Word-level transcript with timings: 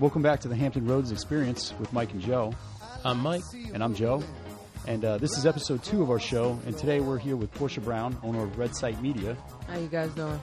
Hey 0.00 0.06
everyone, 0.06 0.12
welcome 0.14 0.22
back 0.22 0.40
to 0.40 0.48
the 0.48 0.56
Hampton 0.56 0.86
Roads 0.86 1.12
Experience 1.12 1.74
with 1.78 1.92
Mike 1.92 2.12
and 2.12 2.22
Joe. 2.22 2.54
I'm 3.04 3.20
Mike. 3.20 3.42
And 3.74 3.84
I'm 3.84 3.94
Joe. 3.94 4.22
And 4.88 5.04
uh, 5.04 5.18
this 5.18 5.36
is 5.36 5.44
episode 5.44 5.82
two 5.84 6.00
of 6.02 6.08
our 6.08 6.18
show. 6.18 6.58
And 6.64 6.74
today 6.74 7.00
we're 7.00 7.18
here 7.18 7.36
with 7.36 7.52
Porsha 7.52 7.84
Brown, 7.84 8.16
owner 8.22 8.44
of 8.44 8.56
Redsyte 8.56 8.98
Media. 9.02 9.36
How 9.68 9.76
you 9.78 9.88
guys 9.88 10.08
doing? 10.12 10.40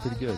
Pretty 0.00 0.16
good. 0.18 0.36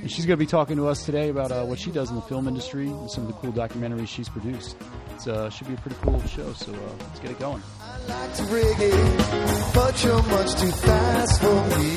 And 0.00 0.10
she's 0.10 0.24
going 0.24 0.38
to 0.38 0.42
be 0.42 0.46
talking 0.46 0.78
to 0.78 0.88
us 0.88 1.04
today 1.04 1.28
about 1.28 1.52
uh, 1.52 1.66
what 1.66 1.78
she 1.78 1.90
does 1.90 2.08
in 2.08 2.16
the 2.16 2.22
film 2.22 2.48
industry 2.48 2.88
and 2.88 3.10
some 3.10 3.26
of 3.26 3.28
the 3.28 3.34
cool 3.34 3.52
documentaries 3.52 4.08
she's 4.08 4.30
produced. 4.30 4.74
It 5.16 5.28
uh, 5.28 5.50
should 5.50 5.68
be 5.68 5.74
a 5.74 5.76
pretty 5.76 5.98
cool 6.00 6.18
show, 6.22 6.54
so 6.54 6.72
uh, 6.72 6.78
let's 7.00 7.20
get 7.20 7.32
it 7.32 7.38
going. 7.38 7.62
like 8.08 8.34
to 8.34 8.42
reggae, 8.44 9.74
but 9.74 10.02
you're 10.02 10.22
much 10.22 10.54
too 10.58 10.70
fast 10.70 11.42
for 11.42 11.68
me. 11.78 11.96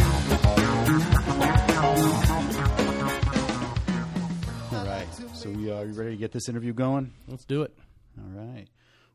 All 5.45 5.51
right. 5.51 5.57
So 5.57 5.61
we 5.61 5.71
uh, 5.71 5.75
are 5.75 5.85
you 5.85 5.93
ready 5.93 6.11
to 6.11 6.17
get 6.17 6.31
this 6.31 6.49
interview 6.49 6.73
going? 6.73 7.13
Let's 7.27 7.45
do 7.45 7.61
it. 7.63 7.73
All 8.17 8.29
right. 8.29 8.67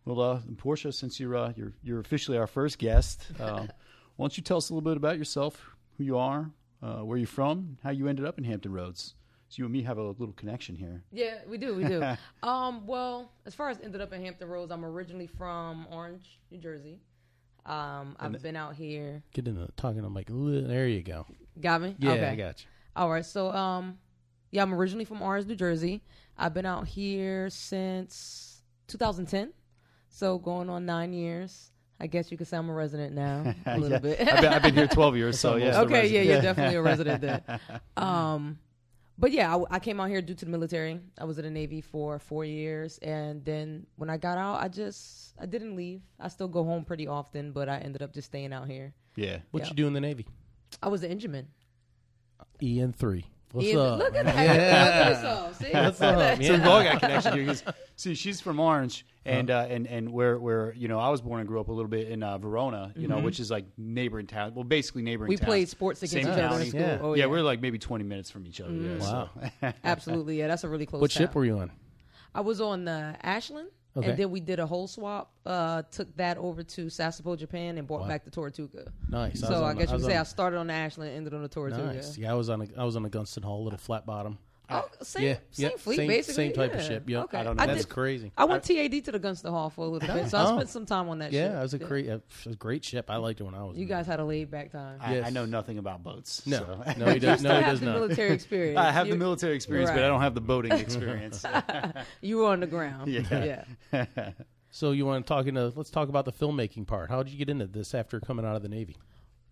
Well, 0.05 0.21
uh, 0.21 0.41
Porsha, 0.57 0.93
since 0.93 1.19
you're 1.21 1.37
uh, 1.37 1.53
you're 1.57 1.73
you're 1.83 2.01
officially 2.01 2.39
our 2.39 2.47
first 2.47 2.79
guest, 2.79 3.27
uh, 3.41 3.67
why 4.17 4.25
don't 4.25 4.37
you 4.37 4.43
tell 4.43 4.59
us 4.59 4.71
a 4.71 4.75
little 4.75 4.89
bit 4.89 4.97
about 4.97 5.19
yourself, 5.19 5.61
who 5.99 6.05
you 6.05 6.19
are, 6.19 6.51
uh, 6.83 6.99
where 6.99 7.19
you're 7.19 7.27
from, 7.27 7.79
how 7.83 7.91
you 7.91 8.09
ended 8.09 8.25
up 8.25 8.39
in 8.39 8.45
Hampton 8.45 8.73
Roads? 8.73 9.15
So 9.49 9.57
you 9.61 9.65
and 9.65 9.73
me 9.73 9.83
have 9.83 9.99
a 9.99 10.03
little 10.03 10.33
connection 10.33 10.75
here. 10.75 11.03
Yeah, 11.13 11.37
we 11.47 11.59
do, 11.59 11.77
we 11.77 11.85
do. 11.85 12.03
um, 12.43 12.87
well, 12.87 13.31
as 13.47 13.55
far 13.55 13.69
as 13.69 13.79
ended 13.81 14.01
up 14.01 14.13
in 14.13 14.23
Hampton 14.23 14.49
Roads, 14.49 14.73
I'm 14.73 14.85
originally 14.85 15.27
from 15.27 15.87
Orange, 15.91 16.41
New 16.51 16.59
Jersey. 16.59 16.99
Um, 17.67 18.17
I've 18.19 18.43
been 18.43 18.57
out 18.57 18.75
here. 18.75 19.23
Get 19.33 19.45
the 19.45 19.69
talking 19.77 20.03
to 20.03 20.11
Mike. 20.11 20.31
Ooh, 20.31 20.61
There 20.63 20.89
you 20.89 21.03
go. 21.03 21.27
Got 21.61 21.83
me? 21.83 21.95
Yeah, 21.99 22.13
okay. 22.13 22.27
I 22.27 22.35
got 22.35 22.63
you. 22.63 22.67
All 22.97 23.11
right. 23.11 23.25
So, 23.25 23.51
um, 23.51 23.99
yeah, 24.55 24.63
I'm 24.63 24.73
originally 24.73 25.05
from 25.05 25.21
Orange, 25.21 25.47
New 25.49 25.57
Jersey. 25.57 26.01
I've 26.39 26.55
been 26.55 26.65
out 26.65 26.87
here 26.87 27.51
since 27.51 28.63
2010. 28.87 29.53
So 30.09 30.39
going 30.39 30.71
on 30.71 30.87
nine 30.87 31.13
years. 31.13 31.73
I 31.99 32.07
guess 32.07 32.31
you 32.31 32.37
could 32.39 32.47
say 32.47 32.57
I'm 32.57 32.69
a 32.69 32.73
resident 32.73 33.15
now, 33.15 33.53
a 33.67 33.77
little 33.79 33.91
Yeah. 33.91 33.99
bit. 33.99 34.21
I've 34.21 34.41
been, 34.41 34.53
I've 34.53 34.63
been 34.63 34.75
here 34.75 34.87
12 34.87 35.17
years, 35.17 35.41
so 35.45 35.57
yeah. 35.57 35.81
okay, 35.81 36.07
yeah, 36.07 36.21
you're 36.23 36.41
definitely 36.43 36.77
a 36.77 36.83
resident 36.91 37.21
then. 37.21 37.43
Um, 37.97 38.59
but 39.19 39.33
yeah, 39.33 39.57
I, 39.57 39.77
I 39.77 39.79
came 39.81 39.99
out 40.01 40.09
here 40.09 40.23
due 40.23 40.35
to 40.35 40.45
the 40.45 40.51
military. 40.53 41.01
I 41.19 41.25
was 41.25 41.39
in 41.39 41.45
the 41.45 41.51
Navy 41.51 41.81
for 41.81 42.19
four 42.21 42.45
years, 42.45 42.99
and 42.99 43.45
then 43.45 43.87
when 43.97 44.09
I 44.11 44.17
got 44.19 44.39
out, 44.39 44.61
I 44.63 44.69
just 44.69 45.35
I 45.41 45.47
didn't 45.47 45.75
leave. 45.75 46.03
I 46.21 46.29
still 46.29 46.49
go 46.49 46.63
home 46.63 46.85
pretty 46.85 47.09
often, 47.09 47.51
but 47.53 47.69
I 47.69 47.79
ended 47.79 48.03
up 48.03 48.13
just 48.13 48.27
staying 48.27 48.53
out 48.53 48.69
here. 48.69 48.93
Yeah. 49.17 49.39
What 49.51 49.65
Yeah. 49.65 49.69
you 49.71 49.75
do 49.75 49.87
in 49.89 49.93
the 49.95 50.01
Navy? 50.01 50.27
I 50.81 50.89
was 50.89 51.03
an 51.03 51.11
engineman. 51.11 51.49
EN 52.63 52.93
three. 52.93 53.25
What's 53.55 53.69
Ian- 53.69 53.79
up? 53.79 53.99
Look 54.01 54.15
at 54.17 54.25
that! 54.27 54.37
Yeah. 54.37 55.09
Look 55.09 55.25
at. 55.25 55.55
See? 55.57 55.71
What's 55.73 56.01
up? 56.03 56.19
that. 56.19 56.37
So 56.39 56.43
Yeah. 56.43 56.51
we've 56.59 56.67
all 56.67 56.83
got 56.83 57.01
connection 57.01 57.33
here. 57.35 57.47
'cause, 57.47 57.63
see, 57.97 58.15
she's 58.15 58.41
from 58.41 58.59
Orange, 58.59 59.07
and 59.25 59.49
uh, 59.51 59.67
and 59.71 59.87
and 59.87 60.11
where 60.13 60.39
where 60.39 60.75
you 60.75 60.89
know 60.89 60.99
I 60.99 61.09
was 61.11 61.21
born 61.21 61.39
and 61.41 61.49
grew 61.49 61.61
up 61.61 61.69
a 61.69 61.73
little 61.73 61.89
bit 61.89 62.09
in 62.09 62.23
uh, 62.25 62.37
Verona, 62.39 62.93
you 62.97 63.07
know, 63.07 63.21
which 63.21 63.39
is 63.39 63.51
like 63.53 63.67
neighboring 63.79 64.27
town. 64.27 64.55
Well, 64.55 64.65
basically 64.65 65.03
neighboring. 65.03 65.29
Town, 65.29 65.33
we 65.33 65.37
towns. 65.37 65.47
played 65.47 65.69
sports 65.69 66.03
against 66.03 66.13
Same 66.15 66.23
each 66.23 66.29
other 66.31 66.43
in 66.43 66.49
county. 66.51 66.69
school. 66.71 66.81
Yeah. 66.81 66.99
Oh, 67.01 67.15
yeah, 67.15 67.25
yeah, 67.25 67.31
we're 67.31 67.43
like 67.43 67.61
maybe 67.63 67.79
20 67.79 68.03
minutes 68.05 68.29
from 68.31 68.47
each 68.47 68.61
other. 68.61 68.73
Yeah, 68.75 68.99
so- 68.99 69.29
Wow. 69.63 69.73
absolutely. 69.85 70.39
Yeah, 70.41 70.49
that's 70.49 70.65
a 70.65 70.69
really 70.69 70.87
close. 70.87 71.01
What 71.01 71.13
ship 71.13 71.35
were 71.37 71.45
you 71.45 71.59
on? 71.59 71.71
I 72.35 72.41
was 72.41 72.61
on 72.61 72.85
the 72.87 73.15
Ashland, 73.23 73.69
Okay. 73.97 74.11
and 74.11 74.19
then 74.19 74.31
we 74.31 74.41
did 74.41 74.59
a 74.59 74.67
whole 74.67 74.89
swap. 74.89 75.31
Uh, 75.47 75.83
took 75.91 76.15
that 76.17 76.37
over 76.39 76.63
to 76.65 76.87
Sasebo, 76.87 77.39
Japan, 77.39 77.79
and 77.79 77.87
brought 77.87 78.03
Wow. 78.03 78.09
back 78.09 78.25
the 78.25 78.31
Tortuga. 78.31 78.91
Nice. 79.09 79.39
So 79.41 79.63
I, 79.63 79.71
on- 79.71 79.77
guess 79.77 79.91
you 79.91 79.99
could 79.99 80.05
say 80.07 80.15
on- 80.17 80.21
I 80.21 80.25
started 80.25 80.57
on 80.59 80.67
the 80.67 80.73
Ashland, 80.73 81.13
ended 81.13 81.33
on 81.33 81.43
the 81.43 81.49
Tortuga. 81.49 81.95
Nice. 81.95 82.19
Yeah, 82.19 82.33
I 82.33 82.35
was 82.35 82.49
on 82.51 82.63
a 82.63 82.67
I 82.77 82.85
was 82.85 82.97
on 82.97 83.05
a 83.05 83.09
Gunston 83.09 83.45
Hall, 83.45 83.63
little 83.63 83.79
flat 83.79 84.05
bottom. 84.05 84.39
Oh, 84.71 84.87
same, 85.03 85.25
yeah, 85.25 85.37
same 85.51 85.71
yeah, 85.73 85.77
fleet, 85.77 85.97
same, 85.97 86.09
basically. 86.09 86.35
same 86.47 86.53
type 86.55 86.73
of 86.75 86.83
ship. 86.83 87.05
Yeah, 87.09 87.25
Okay. 87.25 87.37
I 87.39 87.43
don't 87.43 87.57
know. 87.57 87.63
I 87.63 87.67
That's 87.67 87.81
did. 87.85 87.91
crazy. 87.91 88.33
I 88.37 88.47
went 88.47 88.65
TAD 88.65 89.05
to 89.05 89.13
the 89.13 89.19
Gunston 89.19 89.51
Hall 89.51 89.69
for 89.69 89.85
a 89.85 89.89
little 89.89 90.15
bit, 90.15 90.31
so 90.31 90.39
I 90.39 90.45
Oh. 90.51 90.57
spent 90.57 90.71
some 90.71 90.87
time 90.87 91.09
on 91.11 91.19
that 91.19 91.33
ship. 91.33 91.35
Yeah, 91.53 91.59
it 91.59 91.63
was 91.63 91.75
a 91.75 91.79
great, 91.79 92.07
it 92.07 92.23
was 92.47 92.55
a 92.55 92.57
great 92.57 92.83
ship. 92.83 93.11
I 93.11 93.17
liked 93.17 93.41
it 93.41 93.45
when 93.45 93.55
I 93.55 93.63
was. 93.63 93.77
You 93.77 93.83
in 93.83 93.89
guys 93.89 94.07
had 94.07 94.21
a 94.21 94.25
laid 94.25 94.51
back 94.51 94.73
time. 94.73 94.99
I, 95.03 95.17
Yes. 95.17 95.27
I 95.27 95.31
know 95.31 95.45
nothing 95.45 95.77
about 95.77 96.03
boats. 96.03 96.47
No, 96.47 96.59
so. 96.59 96.93
no, 96.97 97.07
he 97.13 97.19
does. 97.19 97.43
you 97.43 97.49
No, 97.49 97.57
he 97.57 97.63
have 97.63 97.73
does 97.73 97.81
the 97.81 97.87
not. 97.87 97.95
military 97.97 98.33
experience. 98.33 98.79
I 98.79 98.91
have 98.91 99.09
the 99.09 99.17
military 99.17 99.55
experience, 99.55 99.91
but 99.91 100.03
I 100.03 100.07
don't 100.07 100.23
have 100.23 100.35
the 100.35 100.41
boating 100.41 100.73
experience. 100.79 101.45
You 102.23 102.39
were 102.39 102.47
on 102.49 102.61
the 102.61 102.67
ground. 102.67 103.09
Yeah. 103.13 103.65
yeah. 103.93 104.33
So 104.71 104.91
you 104.93 105.05
want 105.07 105.25
to 105.27 105.29
talk 105.29 105.47
into? 105.47 105.73
Let's 105.77 105.91
talk 105.91 106.09
about 106.09 106.25
the 106.25 106.33
filmmaking 106.33 106.87
part. 106.87 107.11
How 107.11 107.23
did 107.23 107.33
you 107.33 107.39
get 107.39 107.49
into 107.51 107.67
this 107.67 107.95
after 107.95 108.19
coming 108.19 108.45
out 108.47 108.57
of 108.57 108.63
the 108.63 108.69
Navy? 108.69 108.97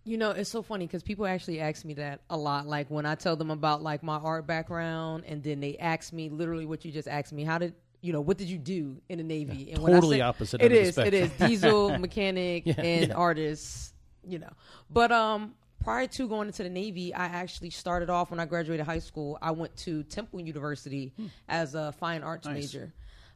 You 0.05 0.17
know, 0.17 0.31
it's 0.31 0.49
so 0.49 0.61
funny 0.61 0.85
because 0.85 1.01
people 1.01 1.25
actually 1.25 1.61
ask 1.61 1.85
me 1.85 1.93
that 1.95 2.21
a 2.29 2.35
lot. 2.37 2.67
Like 2.67 2.89
when 2.89 3.05
I 3.05 3.15
tell 3.15 3.35
them 3.37 3.51
about 3.51 3.81
like 3.81 4.03
my 4.03 4.17
art 4.17 4.45
background, 4.45 5.23
and 5.27 5.41
then 5.41 5.59
they 5.61 5.77
ask 5.77 6.11
me 6.11 6.29
literally 6.29 6.65
what 6.65 6.83
you 6.83 6.91
just 6.91 7.07
asked 7.07 7.31
me. 7.31 7.43
How 7.45 7.57
did 7.57 7.73
you 8.01 8.11
know? 8.11 8.19
What 8.21 8.37
did 8.37 8.49
you 8.49 8.57
do 8.57 8.97
in 9.07 9.17
the 9.19 9.23
Navy? 9.23 9.71
and 9.71 9.81
when 9.81 9.93
I 9.93 9.95
totally 9.97 10.17
say- 10.17 10.21
opposite 10.21 10.61
It 10.61 10.65
end 10.71 10.87
of 10.87 10.95
the 10.95 11.01
is. 11.01 11.07
It 11.07 11.13
is 11.13 11.31
diesel 11.31 11.97
mechanic 11.99 12.65
Yeah, 12.65 12.73
and 12.81 13.07
yeah. 13.09 13.13
artist. 13.15 13.93
You 14.25 14.39
know, 14.39 14.51
but 14.89 15.11
um, 15.11 15.53
prior 15.83 16.07
to 16.07 16.27
going 16.29 16.47
into 16.47 16.63
the 16.63 16.69
Navy, 16.69 17.13
I 17.13 17.25
actually 17.25 17.69
started 17.71 18.09
off 18.09 18.31
when 18.31 18.39
I 18.39 18.45
graduated 18.45 18.85
high 18.85 18.99
school. 18.99 19.37
I 19.41 19.51
went 19.51 19.75
to 19.77 20.03
Temple 20.03 20.39
University 20.41 21.13
Hmm. 21.17 21.27
as 21.47 21.75
a 21.75 21.91
fine 21.93 22.23
arts 22.23 22.45
Nice. 22.45 22.73
major. 22.73 22.93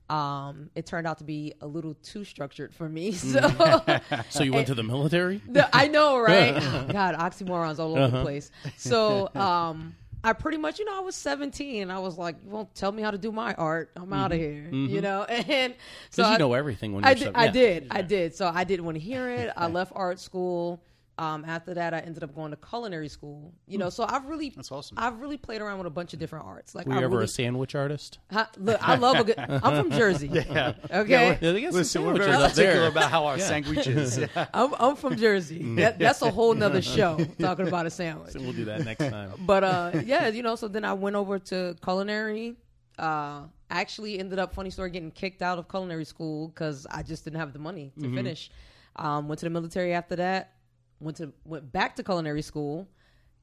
Um, 0.10 0.70
it 0.74 0.86
turned 0.86 1.06
out 1.06 1.18
to 1.18 1.24
be 1.26 1.54
a 1.62 1.68
little 1.68 1.94
too 1.96 2.24
structured 2.24 2.74
for 2.74 2.88
me. 2.88 3.12
So 3.18 3.42
So 4.30 4.44
you 4.44 4.54
went 4.54 4.68
to 4.68 4.76
the 4.76 4.84
military? 4.84 5.42
the, 5.50 5.68
I 5.76 5.88
know, 5.88 6.18
right? 6.20 6.54
God, 6.92 7.16
oxymorons 7.16 7.80
all 7.80 7.92
over 7.92 8.02
Uh-huh. 8.04 8.18
the 8.18 8.24
place. 8.24 8.52
So, 8.78 9.30
um, 9.36 9.96
I 10.24 10.34
pretty 10.34 10.58
much, 10.58 10.80
you 10.80 10.86
know, 10.86 10.98
I 10.98 11.02
was 11.02 11.16
17. 11.16 11.84
and 11.84 11.92
I 11.92 12.00
was 12.00 12.18
like, 12.18 12.36
you 12.44 12.50
won't 12.50 12.74
tell 12.74 12.92
me 12.92 13.02
how 13.04 13.12
to 13.12 13.18
do 13.18 13.32
my 13.32 13.54
art. 13.54 13.92
I'm 13.96 14.12
out 14.14 14.32
of 14.32 14.38
here, 14.40 14.68
you 14.72 15.00
know? 15.02 15.24
And 15.24 15.76
so 16.10 16.24
Mm-hmm. 16.24 16.30
you 16.32 16.36
I- 16.36 16.38
know 16.40 16.54
everything 16.54 16.94
when 16.94 17.04
you're 17.04 17.12
I 17.12 17.14
did, 17.14 17.32
I 17.36 17.46
yeah. 17.46 17.52
did, 17.52 17.88
I 17.92 18.02
did. 18.02 18.36
So 18.36 18.52
I 18.54 18.64
didn't 18.64 18.86
want 18.86 18.96
to 18.96 19.02
hear 19.02 19.30
it. 19.30 19.52
I 19.56 19.68
left 19.68 19.92
art 19.96 20.20
school. 20.20 20.82
Um, 21.20 21.46
after 21.46 21.74
that, 21.74 21.96
I 21.96 22.00
ended 22.00 22.24
up 22.24 22.36
going 22.36 22.52
to 22.52 22.58
culinary 22.58 23.08
school. 23.08 23.52
You 23.68 23.80
know, 23.80 23.90
so 23.90 24.06
I've 24.08 24.26
really, 24.26 24.50
That's 24.50 24.72
awesome. 24.72 24.98
I've 25.00 25.20
really 25.20 25.38
played 25.38 25.62
around 25.62 25.80
with 25.80 25.88
a 25.88 25.92
bunch 25.92 26.14
of 26.14 26.20
different 26.20 26.46
arts. 26.46 26.76
Like, 26.76 26.86
Were 26.86 26.94
I 26.94 27.00
you 27.00 27.06
ever 27.06 27.16
really, 27.16 27.26
a 27.26 27.28
sandwich 27.28 27.74
artist? 27.74 28.20
Huh? 28.32 28.46
look, 28.58 28.88
I 28.88 28.96
love 28.98 29.18
a 29.18 29.24
good. 29.24 29.36
I'm 29.40 29.84
from 29.84 29.92
Jersey. 29.92 30.28
yeah. 30.28 30.74
Okay. 30.92 31.38
Yeah, 31.42 31.52
they 31.52 31.62
got 31.62 31.72
some 31.72 31.80
Listen, 31.80 32.04
we're 32.06 32.18
sandwiches 32.18 32.28
very 32.28 32.44
up 32.44 32.52
particular 32.52 32.88
about 32.88 33.10
how 33.10 33.26
our 33.26 33.40
sandwiches. 33.40 34.20
I'm, 34.54 34.74
I'm 34.80 34.96
from 34.96 35.18
Jersey. 35.18 35.64
Mm. 35.64 35.78
That, 35.78 35.98
that's 35.98 36.22
a 36.22 36.30
whole 36.30 36.54
nother 36.54 36.82
show 36.98 37.18
talking 37.40 37.68
about 37.68 37.88
a 37.88 37.90
sandwich. 37.90 38.34
So 38.34 38.40
we'll 38.40 38.54
do 38.54 38.66
that 38.66 38.86
next 38.86 39.00
time. 39.10 39.32
but 39.40 39.64
uh 39.64 39.92
yeah 40.06 40.28
you 40.28 40.44
know 40.44 40.56
so 40.56 40.68
then 40.68 40.84
i 40.86 40.94
went 40.94 41.16
over 41.16 41.40
to 41.40 41.76
culinary 41.84 42.56
uh 43.00 43.42
actually 43.70 44.20
ended 44.20 44.40
up 44.40 44.54
funny 44.54 44.70
story 44.70 44.90
getting 44.90 45.12
kicked 45.12 45.42
out 45.42 45.58
of 45.58 45.68
culinary 45.70 46.06
school 46.06 46.48
because 46.50 46.86
i 46.92 47.02
just 47.02 47.24
didn't 47.24 47.40
have 47.40 47.54
the 47.54 47.60
money 47.60 47.92
to 48.00 48.14
finish 48.14 48.50
um 48.98 49.28
went 49.28 49.40
to 49.40 49.46
the 49.46 49.50
military 49.50 49.94
after 49.94 50.16
that 50.16 50.54
went 51.00 51.18
to 51.18 51.32
went 51.46 51.72
back 51.72 51.96
to 51.96 52.04
culinary 52.04 52.42
school 52.42 52.88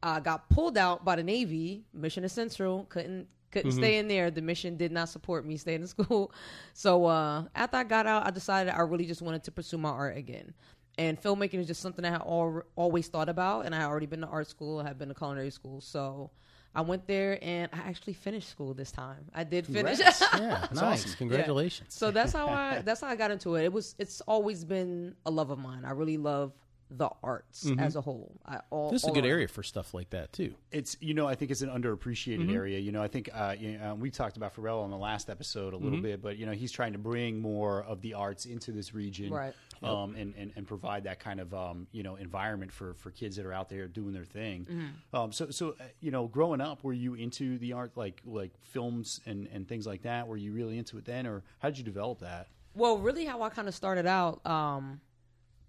uh 0.03 0.19
got 0.21 0.49
pulled 0.51 0.77
out 0.77 1.05
by 1.05 1.17
the 1.17 1.23
navy 1.23 1.85
mission 1.93 2.25
essential 2.25 2.85
couldn't 2.89 3.27
couldn't 3.51 3.71
stay 3.73 3.99
in 3.99 4.09
there 4.09 4.31
the 4.31 4.43
mission 4.43 4.77
did 4.77 4.91
not 4.91 5.09
support 5.09 5.47
me 5.47 5.57
staying 5.57 5.81
in 5.83 5.87
school 5.97 6.33
so 6.73 7.05
uh 7.07 7.45
after 7.55 7.77
i 7.77 7.85
got 7.85 8.07
out 8.07 8.27
i 8.27 8.31
decided 8.31 8.73
i 8.73 8.81
really 8.81 9.07
just 9.07 9.23
wanted 9.23 9.43
to 9.45 9.51
pursue 9.53 9.79
my 9.79 9.91
art 9.91 10.17
again 10.17 10.53
and 10.99 11.21
filmmaking 11.21 11.55
is 11.59 11.67
just 11.67 11.81
something 11.81 12.05
I 12.05 12.11
had 12.11 12.21
al- 12.21 12.63
always 12.77 13.09
thought 13.09 13.29
about, 13.29 13.67
and 13.67 13.75
I 13.75 13.81
had 13.81 13.87
already 13.89 14.07
been 14.07 14.21
to 14.21 14.29
art 14.29 14.47
school, 14.47 14.79
I 14.79 14.85
had 14.87 14.97
been 14.97 15.09
to 15.09 15.15
culinary 15.15 15.51
school, 15.51 15.81
so 15.81 16.31
I 16.73 16.83
went 16.83 17.07
there 17.09 17.39
and 17.43 17.69
I 17.73 17.79
actually 17.89 18.13
finished 18.13 18.49
school 18.49 18.75
this 18.75 18.93
time. 18.93 19.25
I 19.35 19.45
did 19.45 19.67
finish. 19.67 19.99
Congrats. 19.99 20.23
Yeah, 20.35 20.67
nice. 20.73 21.05
awesome. 21.05 21.13
Congratulations. 21.19 21.95
so 21.95 22.11
that's 22.11 22.33
how 22.33 22.49
I 22.49 22.81
that's 22.85 23.01
how 23.01 23.09
I 23.09 23.17
got 23.17 23.31
into 23.31 23.55
it. 23.57 23.65
It 23.65 23.73
was 23.73 23.95
it's 23.99 24.21
always 24.23 24.65
been 24.65 25.15
a 25.27 25.31
love 25.31 25.51
of 25.51 25.59
mine. 25.59 25.85
I 25.85 25.91
really 25.91 26.17
love 26.17 26.53
the 26.91 27.09
arts 27.23 27.69
as 27.79 27.97
a 27.97 28.01
whole. 28.01 28.33
I 28.47 28.61
all 28.71 28.91
This 28.91 29.03
is 29.05 29.09
a 29.09 29.13
good 29.13 29.25
area 29.27 29.49
for 29.49 29.63
stuff 29.63 29.95
like 29.95 30.11
that 30.11 30.33
too. 30.33 30.55
it's 30.71 30.97
you 31.01 31.15
know 31.15 31.27
I 31.27 31.35
think 31.35 31.51
it's 31.51 31.63
an 31.63 31.71
underappreciated 31.71 32.41
Mm-hmm. 32.41 32.55
area. 32.55 32.79
You 32.79 32.93
know 32.93 33.03
I 33.03 33.09
think 33.09 33.31
uh, 33.33 33.55
you 33.59 33.79
know, 33.79 33.95
we 33.95 34.11
talked 34.11 34.37
about 34.37 34.55
Pharrell 34.55 34.83
on 34.85 34.91
the 34.91 34.97
last 34.99 35.31
episode 35.31 35.73
a 35.73 35.77
Mm-hmm. 35.77 35.85
little 35.85 36.01
bit, 36.03 36.23
but 36.23 36.37
you 36.37 36.47
know 36.47 36.53
he's 36.53 36.71
trying 36.73 36.93
to 36.93 36.99
bring 36.99 37.41
more 37.41 37.83
of 37.85 38.01
the 38.03 38.15
arts 38.15 38.45
into 38.47 38.71
this 38.73 38.95
region, 38.95 39.33
Right. 39.33 39.55
Um, 39.83 40.15
and, 40.15 40.35
and 40.39 40.53
and 40.57 40.67
provide 40.67 41.05
that 41.05 41.21
kind 41.21 41.41
of 41.41 41.53
um, 41.53 41.87
you 41.93 42.03
know 42.03 42.17
environment 42.17 42.73
for 42.73 42.95
for 42.95 43.11
kids 43.11 43.37
that 43.37 43.45
are 43.47 43.53
out 43.53 43.69
there 43.69 43.87
doing 43.89 44.13
their 44.13 44.25
thing. 44.25 44.67
Mm-hmm. 44.71 45.17
Um, 45.17 45.33
so 45.33 45.51
so 45.51 45.71
uh, 45.81 45.85
you 46.01 46.11
know 46.11 46.27
growing 46.29 46.61
up, 46.61 46.85
were 46.85 46.93
you 46.93 47.15
into 47.15 47.59
the 47.59 47.73
art 47.73 47.93
like 47.97 48.21
like 48.25 48.53
films 48.63 49.21
and 49.27 49.49
and 49.53 49.67
things 49.69 49.87
like 49.87 50.03
that? 50.03 50.27
Were 50.29 50.37
you 50.37 50.53
really 50.53 50.79
into 50.79 50.97
it 50.99 51.05
then, 51.07 51.27
or 51.27 51.43
how 51.59 51.69
did 51.71 51.79
you 51.79 51.85
develop 51.85 52.21
that? 52.21 52.49
Well, 52.77 52.99
really, 52.99 53.25
how 53.25 53.43
I 53.43 53.51
kind 53.51 53.69
of 53.69 53.75
started 53.75 54.05
out, 54.07 54.45
um, 54.47 55.01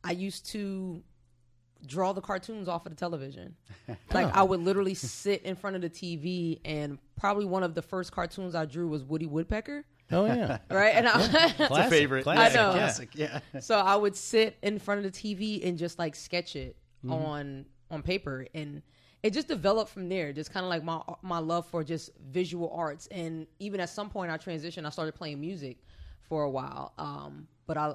I 0.05 0.11
used 0.11 0.45
to 0.51 1.03
draw 1.85 2.13
the 2.13 2.21
cartoons 2.21 2.67
off 2.67 2.85
of 2.85 2.91
the 2.91 2.95
television. 2.95 3.55
Like 4.13 4.33
I 4.35 4.41
would 4.43 4.61
literally 4.61 4.93
sit 4.93 5.43
in 5.43 5.55
front 5.55 5.75
of 5.75 5.81
the 5.81 5.89
TV, 5.89 6.59
and 6.65 6.97
probably 7.19 7.45
one 7.45 7.63
of 7.63 7.75
the 7.75 7.81
first 7.81 8.11
cartoons 8.11 8.55
I 8.55 8.65
drew 8.65 8.87
was 8.87 9.03
Woody 9.03 9.25
Woodpecker. 9.27 9.85
Oh 10.11 10.25
yeah, 10.25 10.59
Right, 10.69 10.95
and 10.95 11.07
I, 11.07 11.49
Classic, 11.67 11.89
favorite. 11.91 12.23
classic, 12.23 12.57
I 12.57 12.63
know. 12.63 12.71
Classic, 12.73 13.09
yeah. 13.13 13.39
so 13.59 13.77
I 13.77 13.95
would 13.95 14.15
sit 14.15 14.57
in 14.63 14.79
front 14.79 15.05
of 15.05 15.11
the 15.11 15.19
TV 15.35 15.67
and 15.67 15.77
just 15.77 15.99
like 15.99 16.15
sketch 16.15 16.55
it 16.55 16.75
Mm-hmm. 17.03 17.13
on 17.13 17.65
on 17.91 18.01
paper, 18.01 18.47
and 18.55 18.81
it 19.21 19.31
just 19.33 19.47
developed 19.47 19.91
from 19.91 20.09
there. 20.09 20.33
Just 20.33 20.51
kind 20.51 20.63
of 20.65 20.69
like 20.71 20.83
my 20.83 21.01
my 21.21 21.37
love 21.39 21.67
for 21.67 21.83
just 21.83 22.09
visual 22.31 22.71
arts, 22.73 23.05
and 23.11 23.45
even 23.59 23.79
at 23.79 23.89
some 23.89 24.09
point 24.09 24.31
I 24.31 24.37
transitioned. 24.37 24.85
I 24.87 24.89
started 24.89 25.13
playing 25.13 25.39
music 25.39 25.77
for 26.27 26.41
a 26.43 26.49
while, 26.49 26.93
um, 26.97 27.47
but 27.67 27.77
I 27.77 27.93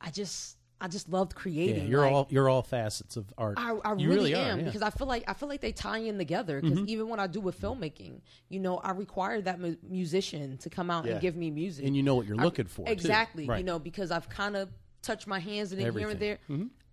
I 0.00 0.10
just 0.10 0.58
I 0.82 0.88
just 0.88 1.08
loved 1.08 1.34
creating. 1.36 1.84
Yeah, 1.84 1.88
you're 1.90 2.00
like- 2.00 2.12
all 2.12 2.26
you're 2.28 2.48
all 2.48 2.62
facets 2.62 3.16
of 3.16 3.32
art. 3.38 3.54
I, 3.56 3.70
I 3.84 3.94
you 3.94 4.08
really, 4.10 4.34
are, 4.34 4.38
am 4.38 4.58
yeah. 4.58 4.64
because 4.64 4.82
I 4.82 4.90
feel 4.90 5.06
like 5.06 5.22
I 5.28 5.32
feel 5.32 5.48
like 5.48 5.60
they 5.60 5.70
tie 5.72 5.98
in 5.98 6.18
together. 6.18 6.60
Because 6.60 6.80
even 6.88 7.08
when 7.08 7.20
I 7.20 7.28
do 7.28 7.40
with 7.40 7.60
filmmaking, 7.60 8.20
you 8.48 8.58
know, 8.58 8.78
I 8.78 8.90
require 8.90 9.40
that 9.42 9.60
mu- 9.60 9.76
musician 9.88 10.58
to 10.58 10.68
come 10.68 10.90
out 10.90 11.04
Yeah. 11.06 11.12
and 11.12 11.20
give 11.20 11.36
me 11.36 11.50
music, 11.50 11.86
and 11.86 11.96
you 11.96 12.02
know 12.02 12.16
what 12.16 12.26
you're 12.26 12.40
I- 12.40 12.44
looking 12.44 12.66
for. 12.66 12.84
too. 12.86 12.92
exactly. 12.92 13.46
Right. 13.46 13.58
You 13.58 13.64
know, 13.64 13.78
because 13.78 14.10
I've 14.10 14.28
kind 14.28 14.56
of 14.56 14.68
touched 15.02 15.26
my 15.28 15.38
hands 15.38 15.72
in 15.72 15.78
it 15.80 15.94
here 15.94 16.08
and 16.10 16.18
there, 16.20 16.38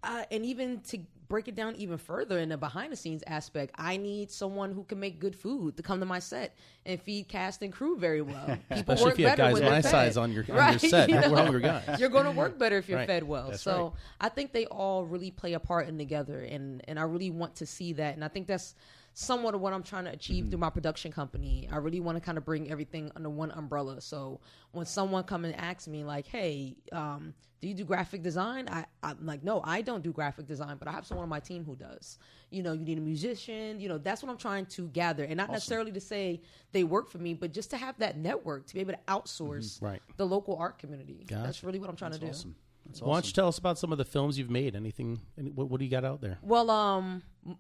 uh, 0.04 0.24
and 0.32 0.46
even 0.46 0.82
to 0.82 1.00
break 1.30 1.48
it 1.48 1.56
down 1.56 1.76
even 1.76 1.98
further 1.98 2.40
in 2.40 2.50
the 2.50 2.58
behind 2.58 2.92
the 2.92 2.96
scenes 2.96 3.24
aspect, 3.28 3.74
I 3.78 3.98
need 3.98 4.32
someone 4.32 4.74
who 4.74 4.84
can 4.84 5.00
make 5.00 5.20
good 5.20 5.36
food 5.36 5.78
to 5.78 5.84
come 5.84 6.00
to 6.00 6.06
my 6.06 6.20
set 6.20 6.56
and 6.86 7.00
feed 7.00 7.28
cast 7.30 7.62
and 7.62 7.72
crew 7.72 7.98
very 7.98 8.22
well. 8.22 8.46
People 8.74 8.96
Especially 8.96 9.04
work 9.06 9.14
if 9.14 9.20
you 9.20 9.28
have 9.28 9.38
better 9.38 9.54
guys 9.62 9.70
my 9.70 9.82
size 9.82 10.18
on 10.18 10.32
your- 10.34 10.44
on 10.52 10.72
your 10.72 10.80
set. 10.80 11.08
you 11.10 11.16
We're 11.16 11.30
know? 11.30 11.36
hungry 11.36 11.62
guys. 11.62 12.00
You're 12.00 12.10
going 12.10 12.26
to 12.26 12.32
work 12.32 12.58
better 12.58 12.78
if 12.78 12.90
you're 12.90 12.98
Right. 12.98 13.08
fed 13.08 13.24
well. 13.24 13.52
That's 13.52 13.62
so 13.62 13.84
right. 13.84 13.94
I 14.22 14.30
think 14.30 14.52
they 14.52 14.66
all 14.66 15.06
really 15.06 15.32
play 15.32 15.54
a 15.54 15.60
part 15.60 15.88
in 15.88 15.98
together, 15.98 16.42
and 16.42 16.82
and 16.88 17.00
I 17.00 17.04
really 17.04 17.30
want 17.32 17.56
to 17.58 17.66
see 17.66 17.94
that, 17.94 18.16
and 18.16 18.26
I 18.26 18.28
think 18.28 18.48
that's 18.48 18.76
somewhat 19.20 19.54
of 19.54 19.60
what 19.60 19.74
I'm 19.74 19.84
trying 19.84 20.06
to 20.06 20.12
achieve 20.12 20.44
Mm-hmm. 20.46 20.52
through 20.52 20.60
my 20.60 20.70
production 20.70 21.12
company. 21.12 21.68
I 21.72 21.76
really 21.78 22.00
want 22.00 22.16
to 22.16 22.22
kind 22.22 22.38
of 22.38 22.46
bring 22.46 22.72
everything 22.72 23.12
under 23.18 23.30
one 23.30 23.52
umbrella. 23.52 24.00
So 24.00 24.40
when 24.72 24.86
someone 24.86 25.24
come 25.26 25.44
and 25.44 25.54
asks 25.56 25.88
me 25.88 26.04
like, 26.06 26.26
"Hey, 26.26 26.78
um, 26.94 27.34
do 27.60 27.68
you 27.68 27.74
do 27.74 27.84
graphic 27.84 28.22
design?" 28.22 28.70
I, 28.70 28.86
I'm 29.04 29.26
like, 29.26 29.44
"No, 29.44 29.62
I 29.64 29.82
don't 29.82 30.02
do 30.02 30.14
graphic 30.14 30.48
design, 30.48 30.78
but 30.80 30.88
I 30.88 30.92
have 30.92 31.06
someone 31.06 31.24
on 31.24 31.30
my 31.30 31.42
team 31.42 31.66
who 31.66 31.76
does." 31.76 32.18
You 32.50 32.64
know, 32.64 32.72
you 32.74 32.86
need 32.86 32.98
a 32.98 33.02
musician. 33.02 33.80
You 33.82 33.90
know, 33.90 33.98
that's 33.98 34.24
what 34.24 34.30
I'm 34.32 34.38
trying 34.38 34.68
to 34.68 34.88
gather, 34.88 35.26
and 35.26 35.36
not 35.36 35.52
necessarily 35.52 35.92
to 35.92 36.00
say 36.00 36.42
they 36.72 36.86
work 36.86 37.10
for 37.10 37.18
me, 37.18 37.34
but 37.34 37.52
just 37.52 37.72
to 37.72 37.78
have 37.78 37.98
that 38.00 38.18
network 38.18 38.68
to 38.68 38.74
be 38.74 38.80
able 38.80 38.94
to 38.94 39.00
outsource 39.10 39.76
Mm-hmm. 39.80 39.86
Right. 39.86 40.02
the 40.16 40.26
local 40.26 40.56
art 40.56 40.80
community. 40.80 41.26
That's 41.28 41.62
really 41.64 41.80
what 41.80 41.90
I'm 41.90 41.96
trying 41.98 42.14
to 42.14 42.20
do. 42.20 42.28
Awesome. 42.30 42.56
That's 42.86 43.02
Why 43.02 43.16
don't 43.16 43.28
you 43.28 43.34
tell 43.34 43.48
us 43.50 43.58
about 43.60 43.78
some 43.78 43.92
of 43.92 43.98
the 43.98 44.06
films 44.06 44.40
you've 44.40 44.50
made? 44.50 44.76
Anything? 44.76 45.20
Any, 45.38 45.52
what, 45.52 45.70
what 45.70 45.80
do 45.80 45.86
you 45.86 45.92
got 45.92 46.06
out 46.06 46.22
there? 46.22 46.38
Well, 46.42 46.72
um, 46.72 47.22
m- 47.46 47.58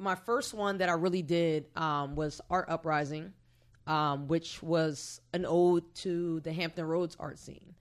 my 0.00 0.14
first 0.14 0.54
one 0.54 0.78
that 0.78 0.88
I 0.88 0.92
really 0.94 1.22
did 1.22 1.66
um, 1.76 2.16
was 2.16 2.40
Art 2.50 2.68
Uprising, 2.68 3.32
um, 3.86 4.26
which 4.28 4.62
was 4.62 5.20
an 5.34 5.44
ode 5.46 5.94
to 5.96 6.40
the 6.40 6.52
Hampton 6.52 6.84
Roads 6.86 7.16
art 7.20 7.38
scene. 7.38 7.74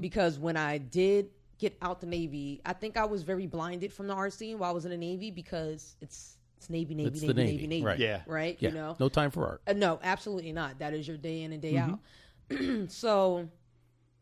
Because 0.00 0.38
when 0.38 0.56
I 0.56 0.78
did 0.78 1.28
get 1.58 1.76
out 1.82 2.00
the 2.00 2.06
Navy, 2.06 2.62
I 2.64 2.72
think 2.72 2.96
I 2.96 3.04
was 3.04 3.22
very 3.22 3.46
blinded 3.46 3.92
from 3.92 4.06
the 4.06 4.14
art 4.14 4.32
scene 4.32 4.58
while 4.58 4.70
I 4.70 4.72
was 4.72 4.86
in 4.86 4.90
the 4.90 4.96
Navy 4.96 5.30
because 5.30 5.96
it's 6.00 6.38
it's 6.56 6.70
Navy, 6.70 6.94
Navy, 6.94 7.08
It's 7.08 7.20
Navy, 7.20 7.34
Navy, 7.34 7.52
Navy, 7.52 7.66
Navy, 7.66 7.84
right. 7.84 7.98
Yeah. 7.98 8.20
right. 8.26 8.56
Yeah, 8.58 8.70
You 8.70 8.74
know, 8.74 8.96
no 8.98 9.10
time 9.10 9.30
for 9.30 9.46
art. 9.46 9.60
uh, 9.66 9.74
no, 9.74 10.00
absolutely 10.02 10.52
not. 10.52 10.78
That 10.78 10.94
is 10.94 11.06
your 11.06 11.18
day 11.18 11.42
in 11.42 11.52
and 11.52 11.60
day 11.60 11.74
Mm-hmm. 11.74 11.90
out. 12.80 12.90
so 12.90 13.48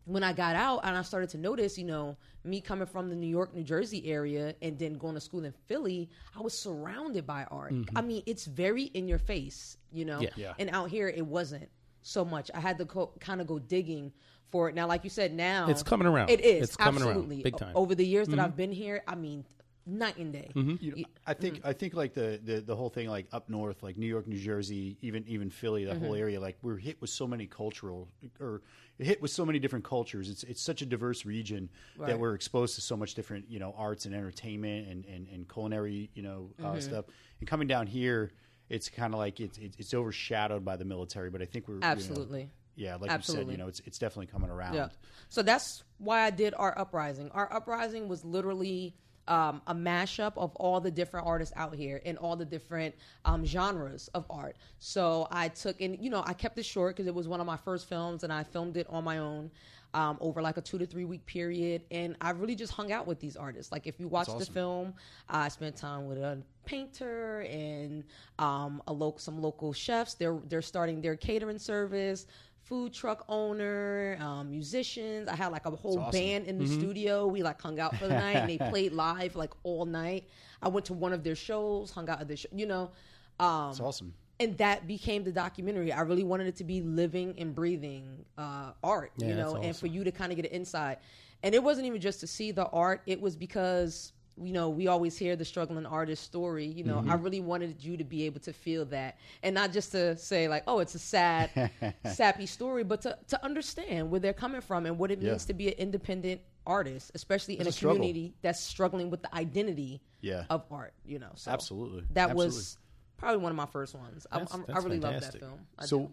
when 0.07 0.23
I 0.23 0.33
got 0.33 0.55
out 0.57 0.81
and 0.85 0.97
I 0.97 1.03
started 1.03 1.31
to 1.31 1.39
notice, 1.39 1.79
you 1.79 1.85
know, 1.85 2.17
me 2.45 2.61
coming 2.61 2.87
from 2.87 3.09
the 3.09 3.17
New 3.17 3.27
York, 3.27 3.55
New 3.55 3.63
Jersey 3.63 4.07
area 4.11 4.55
and 4.61 4.79
then 4.79 4.95
going 4.95 5.15
to 5.15 5.21
school 5.21 5.45
in 5.45 5.53
Philly, 5.67 6.11
I 6.37 6.41
was 6.41 6.57
surrounded 6.57 7.27
by 7.27 7.45
art. 7.51 7.73
I 7.97 8.03
mean, 8.03 8.23
it's 8.27 8.45
very 8.45 8.83
in 8.85 9.09
your 9.09 9.19
face, 9.19 9.79
you 9.93 10.05
know? 10.05 10.17
Mm-hmm. 10.21 10.41
Yeah. 10.41 10.49
Yeah. 10.49 10.53
And 10.59 10.71
out 10.71 10.91
here, 10.91 11.09
it 11.09 11.27
wasn't 11.27 11.69
so 12.03 12.25
much. 12.25 12.51
I 12.55 12.61
had 12.61 12.77
to 12.79 12.85
go, 12.85 13.13
kind 13.19 13.41
of 13.41 13.47
go 13.47 13.59
digging 13.59 14.13
for 14.51 14.69
it. 14.69 14.75
Now, 14.75 14.87
like 14.87 15.05
you 15.05 15.11
said, 15.11 15.33
now 15.33 15.69
It's 15.71 15.83
coming 15.83 16.07
around. 16.07 16.29
It 16.29 16.43
is. 16.43 16.65
It's 16.65 16.77
coming 16.77 17.01
around, 17.03 17.11
absolutely. 17.13 17.43
big 17.43 17.57
time. 17.57 17.73
O- 17.75 17.81
Over 17.81 17.95
the 17.95 18.05
years 18.07 18.29
that 18.29 18.39
I've 18.39 18.57
been 18.57 18.73
here, 18.73 19.03
I 19.09 19.15
mean, 19.15 19.45
night 19.87 20.17
and 20.17 20.33
day. 20.33 20.51
Mm-hmm. 20.55 20.77
You 20.81 20.91
know, 20.97 21.05
I 21.27 21.35
think 21.35 21.57
mm. 21.57 21.69
I 21.69 21.73
think 21.73 21.95
like 21.95 22.15
the, 22.15 22.41
the 22.43 22.61
the 22.61 22.77
whole 22.77 22.89
thing 22.89 23.09
like 23.09 23.27
up 23.33 23.49
north, 23.49 23.83
like 23.83 23.97
New 23.97 24.07
York, 24.07 24.27
New 24.27 24.39
Jersey, 24.39 24.97
even 25.03 25.25
even 25.27 25.51
Philly, 25.51 25.85
that 25.85 25.99
whole 25.99 26.13
mm-hmm. 26.13 26.21
area, 26.21 26.41
like 26.41 26.57
we're 26.63 26.77
hit 26.77 27.01
with 27.01 27.11
so 27.11 27.27
many 27.27 27.47
cultural 27.47 28.09
or 28.41 28.63
hit 28.99 29.21
with 29.21 29.31
so 29.31 29.45
many 29.45 29.59
different 29.59 29.85
cultures. 29.85 30.31
It's 30.31 30.43
it's 30.45 30.63
such 30.63 30.83
a 30.83 30.87
diverse 30.87 31.25
region 31.25 31.69
Right. 31.97 32.09
that 32.09 32.19
we're 32.19 32.35
exposed 32.35 32.75
to 32.77 32.81
so 32.81 32.97
much 32.97 33.15
different 33.15 33.51
you 33.51 33.59
know 33.59 33.75
arts 33.77 34.07
and 34.07 34.15
entertainment 34.15 34.89
and 34.89 35.05
and, 35.05 35.29
and 35.29 35.49
culinary 35.49 36.11
you 36.15 36.23
know 36.23 36.51
uh, 36.61 36.65
mm-hmm. 36.65 36.81
stuff. 36.81 37.05
And 37.41 37.49
coming 37.49 37.69
down 37.69 37.87
here, 37.87 38.33
it's 38.69 38.89
kind 38.89 39.13
of 39.13 39.19
like 39.19 39.41
it's 39.41 39.59
it's 39.59 39.77
it's 39.79 39.95
overshadowed 39.95 40.65
by 40.65 40.77
the 40.77 40.85
military. 40.85 41.31
But 41.31 41.43
I 41.43 41.47
think 41.47 41.69
we're 41.69 41.75
you 41.75 41.81
know, 41.81 41.87
Absolutely. 41.89 42.51
yeah, 42.77 42.97
like 42.97 43.11
you 43.11 43.23
said, 43.23 43.49
you 43.49 43.57
know, 43.57 43.69
it's 43.69 43.81
it's 43.85 43.99
definitely 43.99 44.27
coming 44.27 44.51
around. 44.51 44.75
Yeah. 44.75 44.89
So 45.29 45.43
that's 45.43 45.85
why 45.99 46.23
I 46.23 46.31
did 46.31 46.55
Art 46.57 46.75
Uprising. 46.77 47.31
Art 47.33 47.51
Uprising 47.53 48.09
was 48.09 48.25
literally 48.25 48.97
um, 49.29 49.63
a 49.67 49.75
mashup 49.75 50.33
of 50.37 50.55
all 50.57 50.81
the 50.81 50.91
different 50.91 51.27
artists 51.27 51.55
out 51.57 51.75
here 51.75 52.01
and 52.05 52.19
all 52.19 52.37
the 52.37 52.45
different 52.45 52.95
um, 53.25 53.45
genres 53.45 54.09
of 54.15 54.25
art. 54.31 54.57
So 54.79 55.29
I 55.31 55.49
took 55.49 55.81
and 55.81 55.99
you 56.01 56.11
know 56.11 56.23
I 56.27 56.33
kept 56.33 56.59
it 56.59 56.65
short 56.65 56.97
because 56.97 57.07
it 57.07 57.15
was 57.15 57.29
one 57.29 57.41
of 57.41 57.47
my 57.47 57.57
first 57.57 57.89
films 57.89 58.25
and 58.25 58.33
I 58.33 58.45
filmed 58.45 58.77
it 58.77 58.87
on 58.91 59.05
my 59.05 59.19
own. 59.19 59.51
Um, 59.93 60.19
over 60.21 60.43
like 60.43 60.57
a 60.57 60.61
two 60.61 60.77
to 60.79 60.87
three 60.87 61.05
week 61.05 61.25
period, 61.25 61.83
and 61.93 62.17
I 62.21 62.31
really 62.31 62.57
just 62.57 62.73
hung 62.73 62.91
out 62.91 63.07
with 63.07 63.21
these 63.21 63.37
artists. 63.37 63.71
Like 63.71 63.87
if 63.87 64.01
you 64.01 64.09
watch 64.09 64.27
the 64.27 64.45
film, 64.45 64.93
I 65.29 65.47
spent 65.47 65.77
time 65.77 66.09
with 66.09 66.19
a 66.19 66.43
painter 66.65 67.43
and 67.43 68.03
um, 68.41 68.83
a 68.89 68.93
local 68.93 69.21
some 69.21 69.41
local 69.41 69.73
chefs. 69.73 70.15
They're 70.15 70.41
they're 70.49 70.63
starting 70.63 71.01
their 71.01 71.15
catering 71.15 71.61
service 71.61 72.27
food 72.65 72.93
truck 72.93 73.25
owner, 73.29 74.17
um, 74.21 74.51
musicians. 74.51 75.29
I 75.29 75.37
had 75.37 75.49
like 75.49 75.67
a 75.67 75.71
whole 75.71 76.01
awesome. 76.01 76.13
band 76.13 76.47
in 76.47 76.59
the 76.59 76.67
studio. 76.67 77.27
We 77.27 77.43
like 77.43 77.61
hung 77.61 77.79
out 77.79 77.97
for 77.97 78.07
the 78.09 78.15
night 78.15 78.37
and 78.37 78.49
they 78.49 78.59
played 78.71 78.93
live 78.93 79.37
like 79.37 79.53
all 79.63 79.85
night. 79.85 80.29
I 80.63 80.69
went 80.69 80.87
to 80.87 80.95
one 80.95 81.13
of 81.13 81.23
their 81.23 81.35
shows, 81.35 81.91
hung 81.91 82.09
out 82.09 82.21
at 82.21 82.29
their 82.29 82.37
show, 82.37 82.49
you 82.53 82.67
know. 82.67 82.91
Um, 83.39 83.71
It's 83.71 83.81
awesome. 83.81 84.15
and 84.41 84.57
that 84.59 84.87
became 84.87 85.25
the 85.25 85.33
documentary. 85.33 85.93
I 85.93 86.01
really 86.01 86.25
wanted 86.25 86.47
it 86.47 86.57
to 86.57 86.65
be 86.65 86.81
living 86.81 87.35
and 87.39 87.55
breathing 87.55 88.25
uh, 88.39 88.73
art, 88.83 89.13
you 89.19 89.35
know, 89.35 89.55
that's 89.55 89.67
and 89.67 89.77
for 89.77 89.87
you 89.87 90.03
to 90.05 90.11
kind 90.11 90.33
of 90.33 90.37
get 90.37 90.47
an 90.47 90.53
insight. 90.53 90.99
And 91.43 91.55
it 91.55 91.63
wasn't 91.63 91.87
even 91.87 92.01
just 92.01 92.21
to 92.21 92.27
see 92.27 92.53
the 92.53 92.67
art; 92.69 93.03
it 93.07 93.21
was 93.21 93.37
because 93.37 94.14
you 94.43 94.53
know 94.53 94.69
we 94.69 94.87
always 94.89 95.17
hear 95.17 95.37
the 95.37 95.45
struggling 95.45 95.87
artist 95.87 96.25
story. 96.25 96.67
You 96.67 96.85
know, 96.85 96.99
I 96.99 97.03
mm-hmm. 97.03 97.23
really 97.23 97.41
wanted 97.41 97.83
you 97.83 97.97
to 97.97 98.05
be 98.05 98.25
able 98.25 98.41
to 98.41 98.53
feel 98.53 98.85
that, 98.87 99.19
and 99.43 99.55
not 99.55 99.73
just 99.73 99.93
to 99.93 100.17
say 100.17 100.49
like, 100.49 100.65
"Oh, 100.67 100.81
it's 100.81 100.95
a 100.95 100.99
sad, 100.99 101.71
sappy 102.13 102.47
story," 102.47 102.85
but 102.85 103.03
to 103.03 103.19
to 103.29 103.45
understand 103.45 104.11
where 104.11 104.21
they're 104.21 104.33
coming 104.33 104.61
from 104.61 104.87
and 104.87 104.99
what 104.99 105.11
it 105.11 105.21
Yeah. 105.21 105.31
means 105.31 105.45
to 105.47 105.55
be 105.55 105.69
an 105.69 105.75
independent 105.75 106.41
artist, 106.67 107.11
especially 107.15 107.61
in 107.61 107.67
a 107.67 107.71
a 107.71 107.73
community 107.73 108.35
that's 108.43 108.61
struggling 108.61 109.11
with 109.11 109.23
the 109.23 109.35
identity 109.35 110.01
Yeah. 110.21 110.45
of 110.51 110.65
art. 110.71 110.95
You 111.05 111.19
know, 111.19 111.33
so 111.35 111.51
Absolutely. 111.51 112.05
that 112.13 112.31
Absolutely. 112.31 112.47
was 112.47 112.79
probably 113.17 113.39
one 113.39 113.51
of 113.51 113.57
my 113.57 113.67
first 113.67 113.95
ones. 113.95 114.27
I, 114.33 114.41
That's- 114.41 114.61
I 114.73 114.79
really 114.79 115.01
love 115.01 115.21
that 115.21 115.39
film. 115.39 115.61
I 115.79 115.87
so 115.87 116.11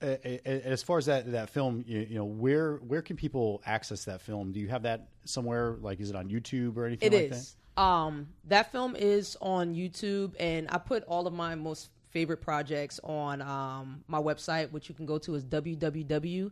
do. 0.00 0.08
as 0.44 0.82
far 0.82 0.98
as 0.98 1.06
that 1.06 1.30
that 1.32 1.50
film 1.50 1.84
you, 1.86 2.00
you 2.00 2.14
know 2.14 2.24
where 2.24 2.76
where 2.76 3.02
can 3.02 3.16
people 3.16 3.60
access 3.66 4.06
that 4.06 4.20
film 4.22 4.50
do 4.50 4.58
you 4.58 4.68
have 4.68 4.82
that 4.84 5.08
somewhere 5.26 5.76
like 5.82 6.00
is 6.00 6.08
it 6.08 6.16
on 6.16 6.28
youtube 6.30 6.78
or 6.78 6.86
anything 6.86 7.12
It 7.12 7.30
like 7.30 7.32
is. 7.38 7.56
Um, 7.80 8.28
that 8.44 8.70
film 8.72 8.94
is 8.94 9.38
on 9.40 9.74
YouTube, 9.74 10.34
and 10.38 10.68
I 10.68 10.76
put 10.76 11.02
all 11.04 11.26
of 11.26 11.32
my 11.32 11.54
most 11.54 11.88
favorite 12.10 12.42
projects 12.42 13.00
on 13.02 13.40
um, 13.40 14.04
my 14.06 14.20
website, 14.20 14.70
which 14.70 14.90
you 14.90 14.94
can 14.94 15.06
go 15.06 15.16
to 15.18 15.34
is 15.34 15.46
www.redsyte. 15.46 16.50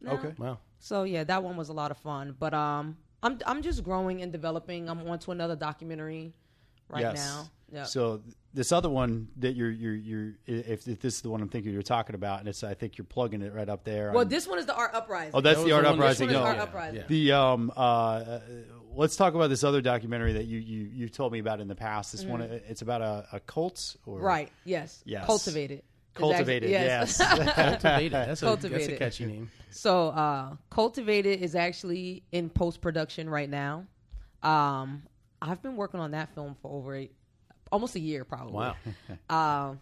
now. 0.00 0.12
Okay. 0.12 0.34
Wow. 0.38 0.58
So 0.78 1.04
yeah, 1.04 1.24
that 1.24 1.42
one 1.42 1.56
was 1.56 1.68
a 1.68 1.72
lot 1.72 1.90
of 1.90 1.98
fun. 1.98 2.34
But 2.38 2.54
um, 2.54 2.96
I'm 3.22 3.38
I'm 3.46 3.62
just 3.62 3.82
growing 3.82 4.22
and 4.22 4.32
developing. 4.32 4.88
I'm 4.88 5.06
on 5.08 5.18
to 5.20 5.32
another 5.32 5.56
documentary 5.56 6.34
right 6.88 7.02
yes. 7.02 7.16
now. 7.16 7.50
Yeah. 7.72 7.82
so 7.82 8.22
this 8.54 8.70
other 8.70 8.88
one 8.88 9.26
that 9.38 9.56
you're 9.56 9.72
you're 9.72 9.94
you're 9.94 10.32
if, 10.46 10.86
if 10.86 11.00
this 11.00 11.16
is 11.16 11.20
the 11.20 11.28
one 11.28 11.42
i'm 11.42 11.48
thinking 11.48 11.72
you're 11.72 11.82
talking 11.82 12.14
about 12.14 12.38
and 12.38 12.48
it's 12.48 12.62
i 12.62 12.74
think 12.74 12.96
you're 12.96 13.04
plugging 13.04 13.42
it 13.42 13.52
right 13.52 13.68
up 13.68 13.82
there 13.82 14.12
well, 14.12 14.20
on- 14.20 14.28
this 14.28 14.46
one 14.46 14.60
is 14.60 14.66
the 14.66 14.74
art 14.74 14.94
uprising. 14.94 15.32
oh 15.34 15.40
that's 15.40 15.58
That 15.58 15.66
the 15.66 15.72
art 15.72 15.82
the 15.82 15.90
uprising 15.90 16.28
This 16.28 16.36
one 16.36 16.46
is 16.46 16.56
no 16.56 16.60
Art 16.60 16.68
Uprising. 16.68 16.96
Yeah. 17.00 17.06
the 17.08 17.32
um 17.32 17.72
uh, 17.76 17.80
uh 17.80 18.40
let's 18.96 19.16
talk 19.16 19.34
about 19.34 19.48
this 19.48 19.62
other 19.64 19.80
documentary 19.80 20.32
that 20.34 20.44
you 20.46 20.58
you 20.58 20.90
you 20.92 21.08
told 21.08 21.32
me 21.32 21.38
about 21.38 21.60
in 21.60 21.68
the 21.68 21.74
past 21.74 22.12
this 22.12 22.24
one 22.24 22.40
it's 22.42 22.82
about 22.82 23.02
a, 23.02 23.26
a 23.32 23.40
cult 23.40 23.96
or 24.06 24.16
Mm-hmm. 24.16 24.24
Right. 24.26 24.52
Yes. 24.64 25.02
Yes. 25.04 25.26
Cultivated. 25.26 25.78
It's 25.80 26.18
cultivated 26.18 26.72
actually- 26.72 26.72
yes, 26.72 27.18
Cultivated. 27.54 28.12
That's 28.12 28.42
a, 28.42 28.56
that's 28.68 28.86
a 28.88 28.96
catchy 28.96 29.26
name. 29.26 29.50
so, 29.70 30.08
uh, 30.08 30.56
Cultivated 30.70 31.42
is 31.42 31.54
actually 31.54 32.22
in 32.32 32.48
post 32.48 32.80
production 32.80 33.28
right 33.28 33.50
now. 33.50 33.84
Um, 34.42 35.02
I've 35.42 35.62
been 35.62 35.76
working 35.76 36.00
on 36.00 36.12
that 36.12 36.34
film 36.34 36.56
for 36.62 36.70
over 36.72 36.96
a, 36.96 37.10
almost 37.70 37.96
a 37.96 38.00
year, 38.00 38.24
probably. 38.24 38.54
Wow. 38.54 38.76
Um, 39.28 39.80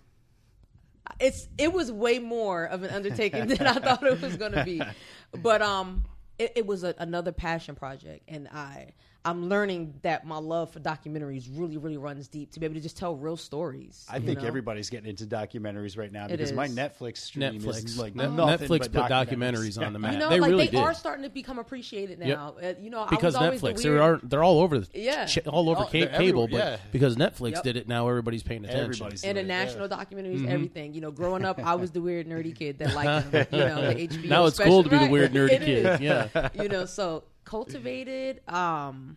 it's 1.20 1.46
it 1.58 1.72
was 1.72 1.92
way 1.92 2.18
more 2.18 2.64
of 2.64 2.82
an 2.82 2.90
undertaking 2.90 3.46
than 3.46 3.66
I 3.66 3.74
thought 3.74 4.02
it 4.04 4.20
was 4.20 4.36
going 4.36 4.52
to 4.52 4.64
be, 4.64 4.82
but 5.42 5.60
um, 5.62 6.04
it, 6.38 6.52
it 6.56 6.66
was 6.66 6.84
a, 6.84 6.94
another 6.98 7.32
passion 7.32 7.74
project, 7.74 8.24
and 8.28 8.48
I 8.48 8.92
I'm 9.26 9.48
learning 9.48 9.94
that 10.02 10.26
my 10.26 10.36
love 10.36 10.70
for 10.70 10.80
documentaries 10.80 11.48
really 11.50 11.76
really 11.78 11.96
runs 11.96 12.28
deep 12.28 12.52
to 12.52 12.60
be 12.60 12.66
able 12.66 12.74
to 12.74 12.80
just 12.80 12.96
tell 12.96 13.16
real 13.16 13.36
stories. 13.36 14.04
I 14.10 14.18
think 14.20 14.40
know? 14.40 14.46
everybody's 14.46 14.90
getting 14.90 15.08
into 15.08 15.24
documentaries 15.24 15.96
right 15.96 16.12
now 16.12 16.28
because 16.28 16.52
my. 16.52 16.68
Netflix 16.74 17.18
stream 17.18 17.60
Netflix, 17.60 17.84
is 17.84 17.98
like 17.98 18.14
Net- 18.16 18.32
nothing 18.32 18.68
Netflix 18.68 18.90
but 18.92 18.92
put 18.92 19.10
documentaries 19.12 19.80
on 19.84 19.92
the 19.92 19.98
map. 19.98 20.12
You 20.14 20.18
know, 20.18 20.28
they 20.28 20.40
like 20.40 20.50
really 20.50 20.64
they 20.66 20.72
did. 20.72 20.80
are 20.80 20.92
starting 20.92 21.22
to 21.22 21.30
become 21.30 21.58
appreciated 21.58 22.18
Yep. 22.18 22.28
now. 22.28 22.54
Uh, 22.62 22.74
you 22.80 22.90
know, 22.90 23.06
because 23.08 23.34
I 23.36 23.48
was 23.50 23.60
Netflix, 23.62 23.76
the 23.76 23.82
they 23.84 23.88
weird, 23.90 24.00
are 24.00 24.20
they're 24.24 24.42
all 24.42 24.60
over 24.60 24.80
the 24.80 24.88
Yeah. 24.92 25.24
ch- 25.26 25.46
all 25.46 25.70
over 25.70 25.82
Oh, 25.82 25.88
ca- 25.90 26.08
cable, 26.18 26.48
but 26.48 26.56
yeah. 26.56 26.76
because 26.90 27.16
Netflix 27.16 27.52
Yep. 27.54 27.62
did 27.62 27.76
it, 27.76 27.88
now 27.88 28.08
everybody's 28.08 28.42
paying 28.42 28.64
attention. 28.64 28.84
Everybody's 28.84 29.22
doing 29.22 29.36
it, 29.36 29.40
international 29.40 29.88
yeah. 29.88 29.96
documentaries, 30.04 30.34
Mm-hmm. 30.40 30.48
everything. 30.48 30.94
You 30.94 31.00
know, 31.02 31.10
growing 31.12 31.44
up, 31.44 31.60
I 31.64 31.74
was 31.76 31.92
the 31.92 32.00
weird 32.00 32.26
nerdy 32.28 32.54
kid 32.54 32.78
that 32.80 32.94
liked. 32.94 33.32
You 33.54 33.58
know, 33.60 33.92
the 33.94 34.08
HBO. 34.08 34.28
now 34.28 34.46
it's 34.46 34.56
special- 34.56 34.72
cool 34.72 34.82
to 34.84 34.88
be 34.90 34.98
the 34.98 35.08
weird 35.10 35.32
nerdy 35.32 35.58
kid. 35.64 36.00
Yeah, 36.00 36.48
you 36.60 36.68
know, 36.68 36.84
so 36.86 37.24
cultivated, 37.44 38.40
um, 38.48 39.16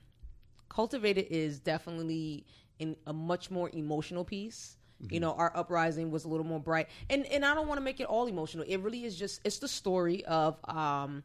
cultivated 0.70 1.28
is 1.30 1.60
definitely 1.60 2.46
in 2.80 2.96
a 3.08 3.14
much 3.14 3.50
more 3.50 3.70
emotional 3.74 4.24
piece. 4.24 4.78
Mm-hmm. 5.02 5.14
You 5.14 5.20
know, 5.20 5.34
Art 5.34 5.54
Uprising 5.56 6.12
was 6.12 6.26
a 6.26 6.28
little 6.28 6.46
more 6.46 6.60
bright, 6.60 6.88
and 7.10 7.26
and 7.28 7.46
I 7.46 7.54
don't 7.54 7.68
want 7.68 7.78
to 7.78 7.84
make 7.84 8.00
it 8.00 8.06
all 8.06 8.28
emotional. 8.28 8.66
It 8.68 8.78
really 8.78 9.04
is 9.04 9.16
just 9.16 9.42
it's 9.44 9.60
the 9.60 9.68
story 9.68 10.26
of 10.26 10.58
um, 10.68 11.24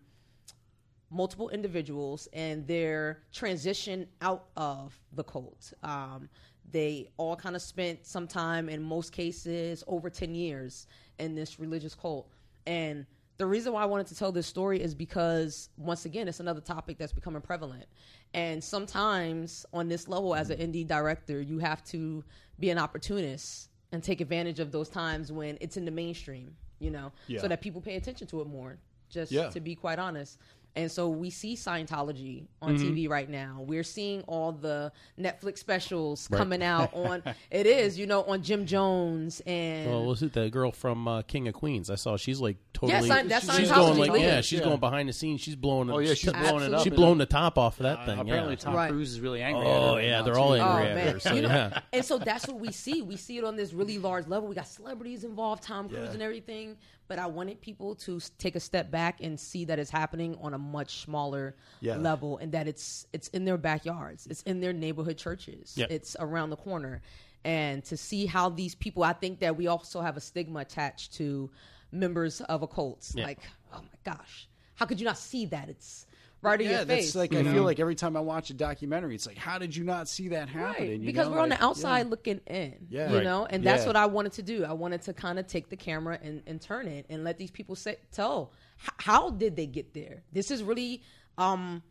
multiple 1.13 1.51
individuals 1.51 2.29
and 2.33 2.67
their 2.67 3.23
transition 3.33 4.07
out 4.21 4.47
of 4.57 4.99
the 5.13 5.25
cult. 5.25 5.73
Um, 5.83 6.29
they 6.71 7.09
all 7.19 7.37
kind 7.37 7.55
of 7.55 7.63
spent 7.63 8.07
some 8.07 8.27
time, 8.27 8.69
in 8.69 8.83
most 8.83 9.13
cases, 9.13 9.85
over 9.87 10.09
10 10.09 10.35
years 10.35 10.87
in 11.19 11.35
this 11.35 11.61
religious 11.61 11.95
cult. 11.95 12.31
And 12.67 13.05
the 13.39 13.47
reason 13.47 13.73
why 13.73 13.83
I 13.83 13.87
wanted 13.87 14.07
to 14.09 14.15
tell 14.15 14.31
this 14.33 14.47
story 14.47 14.81
is 14.81 14.95
because, 14.95 15.71
once 15.77 16.05
again, 16.05 16.29
it's 16.29 16.41
another 16.41 16.61
topic 16.61 16.99
that's 16.99 17.13
becoming 17.13 17.41
prevalent. 17.43 17.87
And 18.35 18.63
sometimes, 18.63 19.67
on 19.73 19.89
this 19.89 20.09
level, 20.09 20.35
as 20.35 20.51
an 20.51 20.59
indie 20.59 20.87
director, 20.87 21.41
you 21.41 21.59
have 21.59 21.85
to 21.87 22.25
be 22.59 22.71
an 22.71 22.79
opportunist 22.79 23.69
and 23.93 24.03
take 24.03 24.21
advantage 24.21 24.61
of 24.61 24.73
those 24.73 24.89
times 24.89 25.31
when 25.33 25.59
it's 25.61 25.77
in 25.77 25.85
the 25.85 25.91
mainstream, 25.91 26.55
you 26.79 26.91
know, 26.91 27.13
Yeah. 27.27 27.41
so 27.41 27.49
that 27.49 27.61
people 27.61 27.81
pay 27.81 27.97
attention 27.97 28.27
to 28.29 28.41
it 28.41 28.47
more, 28.47 28.79
just 29.11 29.33
Yeah. 29.33 29.51
to 29.51 29.61
be 29.61 29.75
quite 29.75 29.99
honest. 29.99 30.39
And 30.75 30.91
so 30.91 31.09
we 31.11 31.29
see 31.31 31.55
Scientology 31.55 32.47
on 32.63 32.77
Mm-hmm. 32.77 32.95
TV 32.95 33.09
right 33.09 33.29
now. 33.29 33.59
We're 33.67 33.83
seeing 33.83 34.23
all 34.23 34.53
the 34.53 34.91
Netflix 35.21 35.59
specials 35.59 36.29
coming 36.29 36.63
out 36.63 36.95
on 36.95 37.23
it 37.51 37.67
is, 37.67 37.99
you 37.99 38.07
know, 38.07 38.23
on 38.23 38.43
Jim 38.43 38.65
Jones 38.65 39.43
and 39.47 39.91
well, 39.91 40.07
was 40.07 40.23
it 40.23 40.33
the 40.33 40.49
girl 40.49 40.73
from 40.73 41.07
uh, 41.07 41.23
King 41.23 41.47
of 41.49 41.55
Queens? 41.55 41.91
I 41.91 41.97
saw 41.97 42.17
she's 42.17 42.41
like 42.41 42.57
totally. 42.73 43.07
Sci- 43.09 43.23
that's 43.29 43.55
she's 43.55 43.69
Scientology 43.71 43.97
going 43.97 44.11
like 44.13 44.21
yeah, 44.23 44.41
she's 44.41 44.61
Yeah. 44.61 44.65
going 44.67 44.81
behind 44.81 45.09
the 45.09 45.13
scenes. 45.13 45.43
She's 45.43 45.57
blowing. 45.57 45.91
Oh, 45.91 45.99
yeah, 45.99 46.15
she's 46.15 46.33
blowing 46.33 46.65
it 46.65 46.73
up. 46.73 46.85
She's 46.85 46.93
blowing 46.95 47.19
the 47.19 47.27
top 47.27 47.59
off 47.59 47.79
of 47.79 47.85
that 47.85 47.99
Uh, 48.01 48.07
thing. 48.07 48.19
apparently, 48.21 48.53
yeah. 48.55 48.57
Tom 48.57 48.75
Right. 48.75 48.91
Cruise 48.91 49.13
is 49.13 49.21
really 49.21 49.43
angry. 49.43 49.67
at 49.67 49.71
her 49.71 49.79
Oh 49.91 49.97
yeah, 49.99 50.23
they're 50.23 50.35
too. 50.35 50.41
all 50.41 50.53
Oh 50.53 50.55
angry 50.55 50.87
at 50.91 50.95
man, 50.97 51.13
her. 51.15 51.21
So 51.21 51.35
You 51.35 51.43
know, 51.43 51.49
yeah, 51.49 51.81
and 51.93 52.05
so 52.05 52.17
that's 52.19 52.49
what 52.49 52.59
we 52.61 52.73
see. 52.73 53.03
We 53.03 53.17
see 53.17 53.37
it 53.37 53.45
on 53.45 53.57
this 53.57 53.75
really 53.75 53.99
large 53.99 54.27
level. 54.27 54.49
We 54.49 54.55
got 54.55 54.69
celebrities 54.69 55.25
involved, 55.25 55.63
Tom 55.65 55.89
Cruise 55.89 56.01
Yeah. 56.07 56.13
and 56.13 56.23
everything. 56.23 56.77
But 57.13 57.19
I 57.19 57.27
wanted 57.27 57.61
people 57.61 57.95
to 57.97 58.19
take 58.39 58.57
a 58.57 58.61
step 58.61 58.91
back 58.91 59.21
and 59.23 59.39
see 59.39 59.67
that 59.67 59.79
it's 59.79 59.91
happening 59.91 60.35
on 60.41 60.55
a 60.55 60.59
much 60.59 61.01
smaller 61.03 61.55
Yeah. 61.81 61.97
level, 61.99 62.39
and 62.39 62.53
that 62.53 62.67
it's 62.67 63.07
it's 63.13 63.29
in 63.29 63.45
their 63.45 63.59
backyards, 63.59 64.27
it's 64.29 64.41
in 64.45 64.61
their 64.61 64.73
neighborhood 64.73 65.19
churches, 65.19 65.77
Yep. 65.77 65.91
it's 65.91 66.17
around 66.19 66.49
the 66.49 66.57
corner, 66.57 67.03
and 67.45 67.85
to 67.85 67.99
see 67.99 68.25
how 68.25 68.49
these 68.49 68.75
people. 68.75 69.03
I 69.05 69.13
think 69.13 69.41
that 69.41 69.59
we 69.59 69.67
also 69.67 70.01
have 70.01 70.17
a 70.17 70.23
stigma 70.23 70.61
attached 70.61 71.13
to 71.19 71.51
members 71.91 72.41
of 72.41 72.63
a 72.63 72.67
cult. 72.67 73.13
Like, 73.15 73.41
oh 73.75 73.83
my 73.83 73.99
gosh, 74.15 74.49
how 74.77 74.87
could 74.87 74.99
you 74.99 75.05
not 75.05 75.19
see 75.19 75.45
that? 75.45 75.69
It's 75.69 76.07
right 76.43 76.61
in 76.61 76.67
Yeah, 76.69 76.77
your 76.79 76.85
that's 76.85 77.05
face. 77.07 77.15
like 77.15 77.33
you 77.33 77.39
I 77.39 77.43
know? 77.43 77.53
feel 77.53 77.63
like 77.65 77.81
every 77.81 77.95
time 77.95 78.17
I 78.17 78.21
watch 78.21 78.51
a 78.51 78.55
documentary, 78.55 79.15
it's 79.15 79.27
like, 79.27 79.39
how 79.39 79.59
did 79.59 79.75
you 79.75 79.85
not 79.85 80.09
see 80.09 80.29
that 80.29 80.49
happening? 80.49 80.91
Right, 80.91 81.01
you 81.01 81.07
because 81.07 81.29
know? 81.29 81.35
we're 81.37 81.41
on 81.41 81.49
the 81.49 81.63
outside 81.63 82.07
yeah. 82.07 82.11
looking 82.11 82.41
in. 82.47 82.87
Yeah. 82.91 83.09
You 83.11 83.17
Right. 83.17 83.25
know, 83.25 83.47
and 83.49 83.65
that's 83.65 83.83
Yeah. 83.83 83.87
what 83.89 83.97
I 83.97 84.07
wanted 84.07 84.33
to 84.35 84.43
do. 84.43 84.65
I 84.65 84.73
wanted 84.73 85.03
to 85.03 85.13
kind 85.13 85.39
of 85.39 85.47
take 85.47 85.71
the 85.71 85.77
camera 85.77 86.19
and, 86.23 86.43
and 86.47 86.61
turn 86.61 86.89
it 86.89 87.07
and 87.09 87.25
let 87.25 87.39
these 87.39 87.51
people 87.51 87.77
say, 87.77 87.97
tell 88.11 88.53
how 88.99 89.31
did 89.31 89.57
they 89.57 89.67
get 89.67 89.95
there. 89.95 90.25
This 90.33 90.51
is 90.51 90.63
really 90.63 91.03
um, 91.39 91.83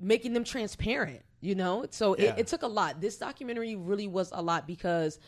making 0.00 0.32
them 0.32 0.44
transparent. 0.44 1.20
You 1.40 1.56
know, 1.56 1.86
so 1.90 2.16
Yeah. 2.16 2.34
it, 2.34 2.40
it 2.40 2.46
took 2.46 2.62
a 2.62 2.68
lot. 2.68 3.00
This 3.00 3.16
documentary 3.18 3.74
really 3.74 4.06
was 4.06 4.30
a 4.32 4.40
lot 4.40 4.64
because 4.66 5.18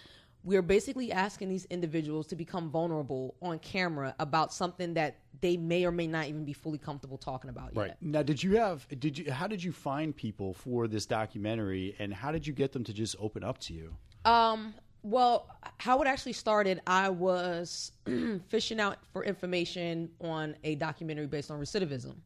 we're 0.45 0.63
basically 0.63 1.11
asking 1.11 1.49
these 1.49 1.65
individuals 1.67 2.27
to 2.27 2.37
become 2.37 2.71
vulnerable 2.71 3.35
on 3.41 3.59
camera 3.59 4.15
about 4.19 4.53
something 4.53 4.95
that 4.95 5.17
they 5.41 5.57
may 5.57 5.85
or 5.85 5.91
may 5.91 6.07
not 6.07 6.27
even 6.27 6.45
be 6.45 6.53
fully 6.53 6.79
comfortable 6.79 7.17
talking 7.17 7.49
about 7.51 7.75
Right. 7.75 7.89
yet. 7.89 7.97
Now, 8.01 8.23
did 8.23 8.43
you 8.43 8.57
have? 8.59 8.87
Did 9.01 9.19
you? 9.19 9.33
How 9.33 9.47
did 9.47 9.65
you 9.65 9.73
find 9.73 10.15
people 10.15 10.53
for 10.55 10.87
this 10.87 11.07
documentary, 11.07 11.97
and 11.99 12.13
how 12.13 12.31
did 12.31 12.47
you 12.47 12.53
get 12.53 12.73
them 12.73 12.85
to 12.85 12.93
just 12.93 13.17
open 13.19 13.43
up 13.43 13.59
to 13.61 13.75
you? 13.75 13.97
Um, 14.25 14.75
well, 15.03 15.49
how 15.79 16.01
it 16.03 16.07
actually 16.09 16.35
started, 16.35 16.81
I 16.87 17.09
was 17.09 17.93
fishing 18.49 18.81
out 18.81 18.99
for 19.13 19.25
information 19.25 20.11
on 20.21 20.57
a 20.65 20.75
documentary 20.77 21.27
based 21.27 21.51
on 21.51 21.59
recidivism. 21.61 22.17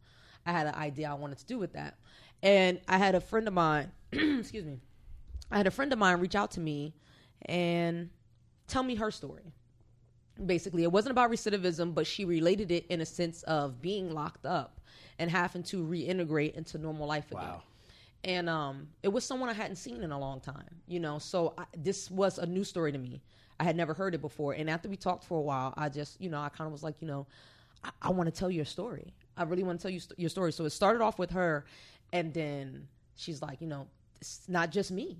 I 0.44 0.52
had 0.52 0.66
an 0.66 0.74
idea 0.74 1.10
I 1.10 1.14
wanted 1.14 1.38
to 1.38 1.46
do 1.46 1.58
with 1.58 1.72
that. 1.72 1.98
And 2.42 2.80
I 2.88 2.98
had 2.98 3.14
a 3.16 3.20
friend 3.20 3.48
of 3.48 3.54
mine, 3.54 3.90
excuse 4.12 4.64
me, 4.64 4.78
I 5.50 5.56
had 5.56 5.66
a 5.66 5.72
friend 5.72 5.92
of 5.92 5.98
mine 5.98 6.20
reach 6.20 6.36
out 6.36 6.52
to 6.52 6.60
me 6.60 6.94
and 7.46 8.10
tell 8.66 8.82
me 8.82 8.94
her 8.96 9.10
story. 9.10 9.52
Basically, 10.44 10.84
it 10.84 10.92
wasn't 10.92 11.10
about 11.10 11.30
recidivism, 11.30 11.94
but 11.94 12.06
she 12.06 12.24
related 12.24 12.70
it 12.70 12.86
in 12.88 13.00
a 13.00 13.06
sense 13.06 13.42
of 13.44 13.82
being 13.82 14.12
locked 14.12 14.46
up 14.46 14.80
and 15.18 15.30
having 15.30 15.64
to 15.64 15.84
reintegrate 15.84 16.54
into 16.54 16.78
normal 16.78 17.08
life 17.08 17.30
again 17.32 17.42
Wow. 17.42 17.62
and 18.22 18.48
um, 18.48 18.88
it 19.02 19.08
was 19.08 19.24
someone 19.24 19.48
I 19.48 19.52
hadn't 19.52 19.76
seen 19.76 20.02
in 20.04 20.12
a 20.12 20.18
long 20.18 20.38
time, 20.40 20.76
you 20.86 21.00
know. 21.00 21.18
So 21.18 21.54
I, 21.58 21.64
this 21.76 22.08
was 22.08 22.38
a 22.38 22.46
new 22.46 22.62
story 22.62 22.92
to 22.92 22.98
me. 22.98 23.20
I 23.58 23.64
had 23.64 23.74
never 23.76 23.94
heard 23.94 24.14
it 24.14 24.20
before, 24.20 24.52
and 24.52 24.70
after 24.70 24.88
we 24.88 24.96
talked 24.96 25.24
for 25.24 25.38
a 25.38 25.42
while, 25.42 25.74
I 25.76 25.88
just, 25.88 26.20
you 26.20 26.30
know, 26.30 26.40
I 26.40 26.48
kind 26.50 26.66
of 26.66 26.72
was 26.72 26.84
like, 26.84 26.94
you 27.00 27.08
know, 27.08 27.26
I, 27.82 27.90
I 28.02 28.10
want 28.10 28.32
to 28.32 28.38
tell 28.38 28.50
your 28.50 28.64
story. 28.64 29.12
I 29.36 29.42
really 29.42 29.64
want 29.64 29.80
to 29.80 29.82
tell 29.82 29.90
you 29.90 29.98
st- 29.98 30.18
your 30.20 30.30
story. 30.30 30.52
So 30.52 30.64
it 30.64 30.70
started 30.70 31.02
off 31.02 31.18
with 31.18 31.30
her, 31.32 31.64
and 32.12 32.32
then 32.32 32.86
she's 33.16 33.42
like, 33.42 33.60
you 33.60 33.66
know, 33.66 33.88
it's 34.20 34.42
not 34.48 34.70
just 34.70 34.92
me. 34.92 35.18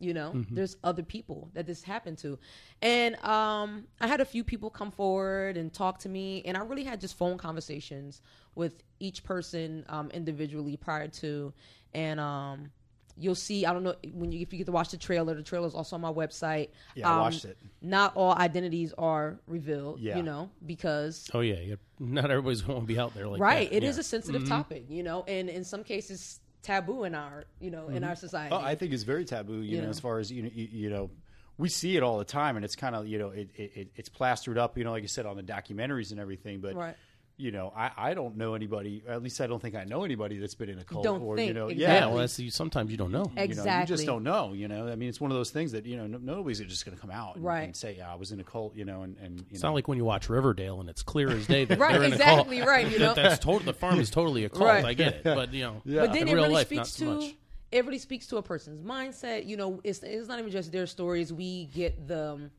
You 0.00 0.12
know, 0.12 0.44
there's 0.50 0.76
other 0.84 1.02
people 1.02 1.50
that 1.54 1.66
this 1.66 1.82
happened 1.82 2.18
to, 2.18 2.38
and 2.82 3.14
um, 3.24 3.84
I 4.00 4.06
had 4.08 4.20
a 4.20 4.24
few 4.24 4.44
people 4.44 4.68
come 4.68 4.90
forward 4.90 5.56
and 5.56 5.72
talk 5.72 6.00
to 6.00 6.08
me, 6.08 6.42
and 6.44 6.56
I 6.56 6.60
really 6.60 6.84
had 6.84 7.00
just 7.00 7.16
phone 7.16 7.38
conversations 7.38 8.20
with 8.54 8.82
each 9.00 9.22
person 9.24 9.84
um, 9.88 10.10
individually 10.10 10.76
prior 10.76 11.08
to, 11.08 11.52
and 11.94 12.18
um, 12.20 12.70
you'll 13.16 13.34
see. 13.36 13.64
I 13.64 13.72
don't 13.72 13.84
know 13.84 13.94
when 14.12 14.32
you 14.32 14.40
if 14.40 14.52
you 14.52 14.58
get 14.58 14.66
to 14.66 14.72
watch 14.72 14.90
the 14.90 14.96
trailer. 14.98 15.34
The 15.34 15.42
trailer 15.42 15.68
is 15.68 15.74
also 15.74 15.94
on 15.96 16.02
my 16.02 16.12
website. 16.12 16.70
Yeah, 16.96 17.08
I 17.08 17.12
Um, 17.14 17.20
watched 17.20 17.44
it. 17.44 17.56
Not 17.80 18.16
all 18.16 18.34
identities 18.34 18.92
are 18.98 19.38
revealed. 19.46 20.00
Yeah. 20.00 20.16
you 20.16 20.22
know, 20.24 20.50
because 20.66 21.30
oh 21.32 21.40
yeah, 21.40 21.76
not 22.00 22.30
everybody's 22.30 22.62
going 22.62 22.80
to 22.80 22.86
be 22.86 22.98
out 22.98 23.14
there 23.14 23.28
like 23.28 23.40
right, 23.40 23.70
that. 23.70 23.76
it 23.76 23.84
is 23.84 23.96
Yeah. 23.96 24.00
a 24.00 24.04
sensitive 24.04 24.46
topic. 24.48 24.86
You 24.88 25.02
know, 25.04 25.24
and 25.28 25.48
in 25.48 25.64
some 25.64 25.84
cases 25.84 26.40
taboo 26.64 27.04
in 27.04 27.14
our 27.14 27.44
you 27.60 27.70
know 27.70 27.86
in 27.88 27.96
mm-hmm. 27.96 28.04
our 28.04 28.16
society. 28.16 28.54
Oh, 28.54 28.58
I 28.58 28.74
think 28.74 28.92
it's 28.92 29.04
very 29.04 29.24
taboo. 29.24 29.56
You, 29.56 29.62
You 29.62 29.76
know, 29.78 29.84
know. 29.84 29.90
as 29.90 30.00
far 30.00 30.18
as 30.18 30.32
you 30.32 30.42
know, 30.42 30.50
you, 30.52 30.68
you 30.72 30.90
know, 30.90 31.10
we 31.58 31.68
see 31.68 31.96
it 31.96 32.02
all 32.02 32.18
the 32.18 32.24
time, 32.24 32.56
and 32.56 32.64
it's 32.64 32.74
kind 32.74 32.96
of 32.96 33.06
you 33.06 33.18
know, 33.18 33.28
it, 33.30 33.50
it, 33.54 33.72
it- 33.76 33.90
it's 33.94 34.08
plastered 34.08 34.58
up. 34.58 34.76
You 34.76 34.84
know, 34.84 34.90
like 34.90 35.02
you 35.02 35.08
said 35.08 35.26
on 35.26 35.36
the 35.36 35.42
documentaries 35.42 36.10
and 36.10 36.18
everything. 36.18 36.60
But 36.60 36.74
Right. 36.74 36.96
You 37.36 37.50
know, 37.50 37.72
I, 37.76 37.90
I 37.96 38.14
don't 38.14 38.36
know 38.36 38.54
anybody. 38.54 39.02
At 39.08 39.22
least 39.22 39.40
I 39.40 39.46
don't 39.46 39.60
think 39.60 39.74
I 39.74 39.84
know 39.84 40.04
anybody 40.04 40.38
that's 40.38 40.54
been 40.54 40.68
in 40.68 40.78
a 40.78 40.84
cult. 40.84 41.02
Don't 41.02 41.22
or 41.22 41.36
you 41.36 41.46
think, 41.46 41.54
know, 41.56 41.66
exactly. 41.68 41.82
yeah. 41.82 41.94
yeah. 42.00 42.06
Well, 42.06 42.18
that's 42.18 42.54
sometimes 42.54 42.90
you 42.90 42.96
don't 42.96 43.10
know. 43.10 43.30
You 43.36 43.54
know, 43.54 43.80
you 43.80 43.86
just 43.86 44.06
don't 44.06 44.22
know. 44.22 44.52
You 44.52 44.68
know, 44.68 44.88
I 44.88 44.94
mean, 44.94 45.08
it's 45.08 45.20
one 45.20 45.30
of 45.30 45.36
those 45.36 45.50
things 45.50 45.72
that 45.72 45.84
you 45.84 45.96
know, 45.96 46.06
no, 46.06 46.18
nobody's 46.18 46.60
just 46.60 46.84
going 46.86 46.96
to 46.96 47.00
come 47.00 47.10
out 47.10 47.36
and, 47.36 47.44
Right. 47.44 47.64
and 47.64 47.74
say, 47.76 47.96
yeah, 47.98 48.12
"I 48.12 48.14
was 48.14 48.30
in 48.32 48.38
a 48.40 48.44
cult." 48.44 48.76
You 48.76 48.84
know, 48.84 49.02
and, 49.02 49.16
and 49.18 49.40
you 49.40 49.46
It's 49.50 49.62
know, 49.62 49.70
not 49.70 49.74
like 49.74 49.88
when 49.88 49.98
you 49.98 50.04
watch 50.04 50.28
Riverdale 50.28 50.80
and 50.80 50.88
it's 50.88 51.02
clear 51.02 51.30
as 51.30 51.46
day 51.46 51.64
that 51.64 51.78
Right, 51.80 51.92
they're 51.94 52.04
in 52.04 52.12
exactly, 52.12 52.58
a 52.58 52.64
cult. 52.64 52.68
right, 52.70 52.86
you 52.90 52.98
That- 52.98 53.16
know? 53.16 53.22
that's 53.22 53.38
total. 53.44 53.60
The 53.66 53.72
farm 53.74 53.98
is 53.98 54.10
totally 54.10 54.44
a 54.44 54.48
cult. 54.48 54.64
Right. 54.64 54.84
I 54.84 54.94
get 54.94 55.14
it, 55.14 55.24
but 55.24 55.52
you 55.52 55.64
know, 55.64 55.82
yeah. 55.84 56.02
but 56.02 56.12
then 56.12 56.22
in 56.22 56.28
it 56.28 56.34
real 56.34 56.42
really 56.44 56.54
life, 56.54 56.70
not 56.70 56.86
speaks 56.86 56.98
so 56.98 57.04
to 57.20 57.26
much. 57.26 57.34
it 57.72 57.84
really 57.84 57.98
speaks 57.98 58.26
to 58.28 58.36
a 58.36 58.42
person's 58.42 58.80
mindset. 58.82 59.46
You 59.46 59.56
know, 59.56 59.80
it's 59.82 60.02
it's 60.02 60.28
not 60.28 60.38
even 60.38 60.50
just 60.52 60.70
their 60.70 60.86
stories. 60.86 61.32
We 61.32 61.66
get 61.66 62.06
the 62.06 62.32
um, 62.34 62.50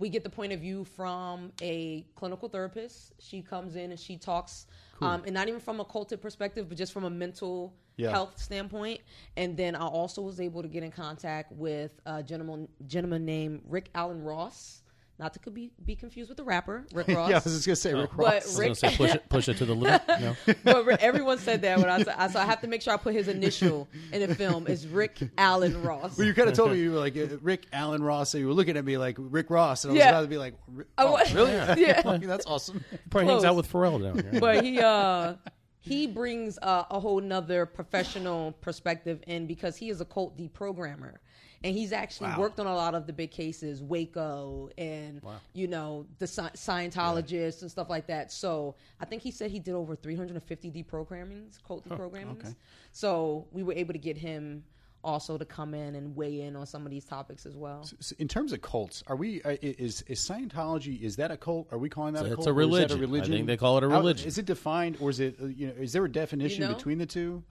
we 0.00 0.08
get 0.08 0.24
the 0.24 0.30
point 0.30 0.52
of 0.52 0.60
view 0.60 0.82
from 0.84 1.52
a 1.62 2.04
clinical 2.16 2.48
therapist. 2.48 3.12
She 3.20 3.42
comes 3.42 3.76
in 3.76 3.90
and 3.90 4.00
she 4.00 4.16
talks, 4.16 4.66
um, 5.02 5.22
and 5.26 5.34
not 5.34 5.46
even 5.46 5.60
from 5.60 5.78
a 5.78 5.84
cultic 5.84 6.20
perspective, 6.20 6.68
but 6.68 6.76
just 6.78 6.92
from 6.92 7.04
a 7.04 7.10
mental 7.10 7.74
Yeah. 7.96 8.10
health 8.10 8.38
standpoint. 8.40 9.02
And 9.36 9.56
then 9.58 9.76
I 9.76 9.86
also 9.86 10.22
was 10.22 10.40
able 10.40 10.62
to 10.62 10.68
get 10.68 10.82
in 10.82 10.90
contact 10.90 11.52
with 11.52 12.00
a 12.06 12.22
gentleman 12.22 12.66
gentleman 12.86 13.26
named 13.26 13.60
Rick 13.68 13.90
Alan 13.94 14.22
Ross. 14.24 14.79
Not 15.20 15.34
to 15.34 15.50
be 15.50 15.70
be 15.84 15.94
confused 15.94 16.30
with 16.30 16.38
the 16.38 16.44
rapper 16.44 16.86
Rick 16.94 17.08
Ross. 17.08 17.28
Yeah, 17.28 17.36
I 17.36 17.40
was 17.44 17.52
just 17.52 17.66
gonna 17.66 17.76
say 17.76 17.92
Rick 17.92 18.10
But 18.16 18.24
Ross. 18.24 18.32
I 18.32 18.34
was 18.36 18.58
Rick- 18.58 18.66
gonna 18.68 18.74
say 18.74 18.96
push 18.96 19.14
it, 19.14 19.28
push 19.28 19.48
it 19.50 19.56
to 19.58 19.66
the 19.66 19.74
limit. 19.74 20.02
No. 20.64 20.82
but 20.82 21.00
everyone 21.00 21.36
said 21.38 21.60
that 21.62 21.78
when 21.78 21.88
I 21.90 21.98
said, 22.02 22.14
I- 22.16 22.28
so 22.28 22.40
I 22.40 22.46
have 22.46 22.60
to 22.62 22.66
make 22.66 22.80
sure 22.82 22.94
I 22.94 22.96
put 22.96 23.12
his 23.14 23.28
initial 23.28 23.86
in 24.12 24.26
the 24.26 24.34
film 24.34 24.66
is 24.66 24.86
Rick 24.86 25.18
Alan 25.38 25.82
Ross. 25.82 26.16
Well, 26.16 26.26
you 26.26 26.32
kind 26.34 26.48
of 26.48 26.54
told 26.54 26.72
me 26.72 26.78
you 26.78 26.92
were 26.92 26.98
like 26.98 27.16
uh, 27.16 27.26
Rick 27.42 27.66
Alan 27.72 28.02
Ross, 28.02 28.30
so 28.30 28.38
you 28.38 28.46
were 28.48 28.54
looking 28.54 28.76
at 28.78 28.84
me 28.84 28.96
like 28.96 29.16
Rick 29.18 29.50
Ross, 29.50 29.84
and 29.84 29.90
I 29.90 29.92
was 29.92 29.98
Yeah. 29.98 30.08
about 30.10 30.22
to 30.22 30.26
be 30.28 30.38
like, 30.38 30.54
"Ri- 30.68 30.84
I 30.96 31.04
oh, 31.04 31.12
wa- 31.12 31.22
really? 31.34 31.52
Yeah. 31.82 32.00
Fuck, 32.02 32.22
that's 32.22 32.46
awesome. 32.46 32.82
Probably 33.10 33.30
hangs 33.30 33.44
out 33.44 33.56
with 33.56 33.70
Pharrell 33.70 34.02
down 34.02 34.18
here. 34.32 34.40
but 34.40 34.64
he 34.64 34.80
uh 34.80 35.34
he 35.82 36.06
brings 36.06 36.58
uh, 36.62 36.84
a 36.90 36.98
whole 37.00 37.20
nother 37.20 37.64
professional 37.66 38.52
perspective 38.60 39.22
in 39.26 39.46
because 39.46 39.76
he 39.76 39.88
is 39.90 40.00
a 40.00 40.04
cult 40.04 40.36
deprogrammer 40.38 41.16
and 41.62 41.74
he's 41.74 41.92
actually 41.92 42.28
Wow. 42.30 42.40
worked 42.40 42.60
on 42.60 42.66
a 42.66 42.74
lot 42.74 42.94
of 42.94 43.06
the 43.06 43.12
big 43.12 43.30
cases 43.30 43.82
waco 43.82 44.70
and 44.78 45.20
you 45.52 45.66
know 45.66 46.06
the 46.18 46.26
sci- 46.26 46.50
scientologists 46.54 47.62
and 47.62 47.70
stuff 47.70 47.90
like 47.90 48.06
that 48.06 48.32
so 48.32 48.74
i 49.00 49.04
think 49.04 49.22
he 49.22 49.30
said 49.30 49.50
he 49.50 49.58
did 49.58 49.74
over 49.74 49.94
350 49.94 50.70
deprogrammings 50.70 51.62
cult 51.66 51.86
deprogrammings 51.88 52.40
okay. 52.46 52.54
so 52.92 53.46
we 53.52 53.62
were 53.62 53.74
able 53.74 53.92
to 53.92 53.98
get 53.98 54.16
him 54.16 54.64
also 55.02 55.38
to 55.38 55.44
come 55.46 55.72
in 55.72 55.94
and 55.94 56.14
weigh 56.14 56.42
in 56.42 56.54
on 56.56 56.66
some 56.66 56.84
of 56.84 56.90
these 56.90 57.04
topics 57.04 57.46
as 57.46 57.56
well 57.56 57.82
So 57.84 58.14
in 58.18 58.28
terms 58.28 58.52
of 58.52 58.60
cults, 58.60 59.02
are 59.06 59.16
we? 59.16 59.40
Uh, 59.42 59.56
is 59.62 60.02
is 60.02 60.20
Scientology? 60.20 61.00
Is 61.00 61.16
that 61.16 61.30
a 61.30 61.38
cult? 61.38 61.68
Are 61.72 61.78
we 61.78 61.88
calling 61.88 62.12
that 62.12 62.26
a 62.26 62.28
cult? 62.28 62.40
It's 62.40 62.46
a 62.46 62.50
or 62.50 62.60
is 62.60 62.68
that 62.90 62.98
religion. 63.00 63.32
I 63.32 63.36
think 63.38 63.46
they 63.46 63.56
call 63.56 63.78
it 63.78 63.82
a 63.84 63.88
religion. 63.88 64.28
is 64.28 64.36
it 64.36 64.44
defined, 64.44 64.98
or 65.00 65.08
is 65.08 65.18
it? 65.18 65.36
uh, 65.42 65.46
You 65.46 65.68
know, 65.68 65.72
is 65.80 65.94
there 65.94 66.04
a 66.04 66.12
definition 66.12 66.60
You 66.64 66.68
know? 66.68 66.74
between 66.74 66.98
the 66.98 67.06
two? 67.06 67.42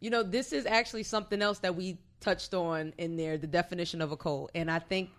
You 0.00 0.08
know, 0.08 0.22
this 0.22 0.54
is 0.54 0.64
actually 0.64 1.02
something 1.02 1.42
else 1.42 1.58
that 1.58 1.76
we 1.76 1.98
touched 2.22 2.54
on 2.54 2.92
in 2.98 3.16
there, 3.16 3.36
the 3.38 3.46
definition 3.46 4.00
of 4.00 4.12
a 4.12 4.16
cult. 4.16 4.50
And 4.54 4.70
I 4.70 4.78
think 4.78 5.10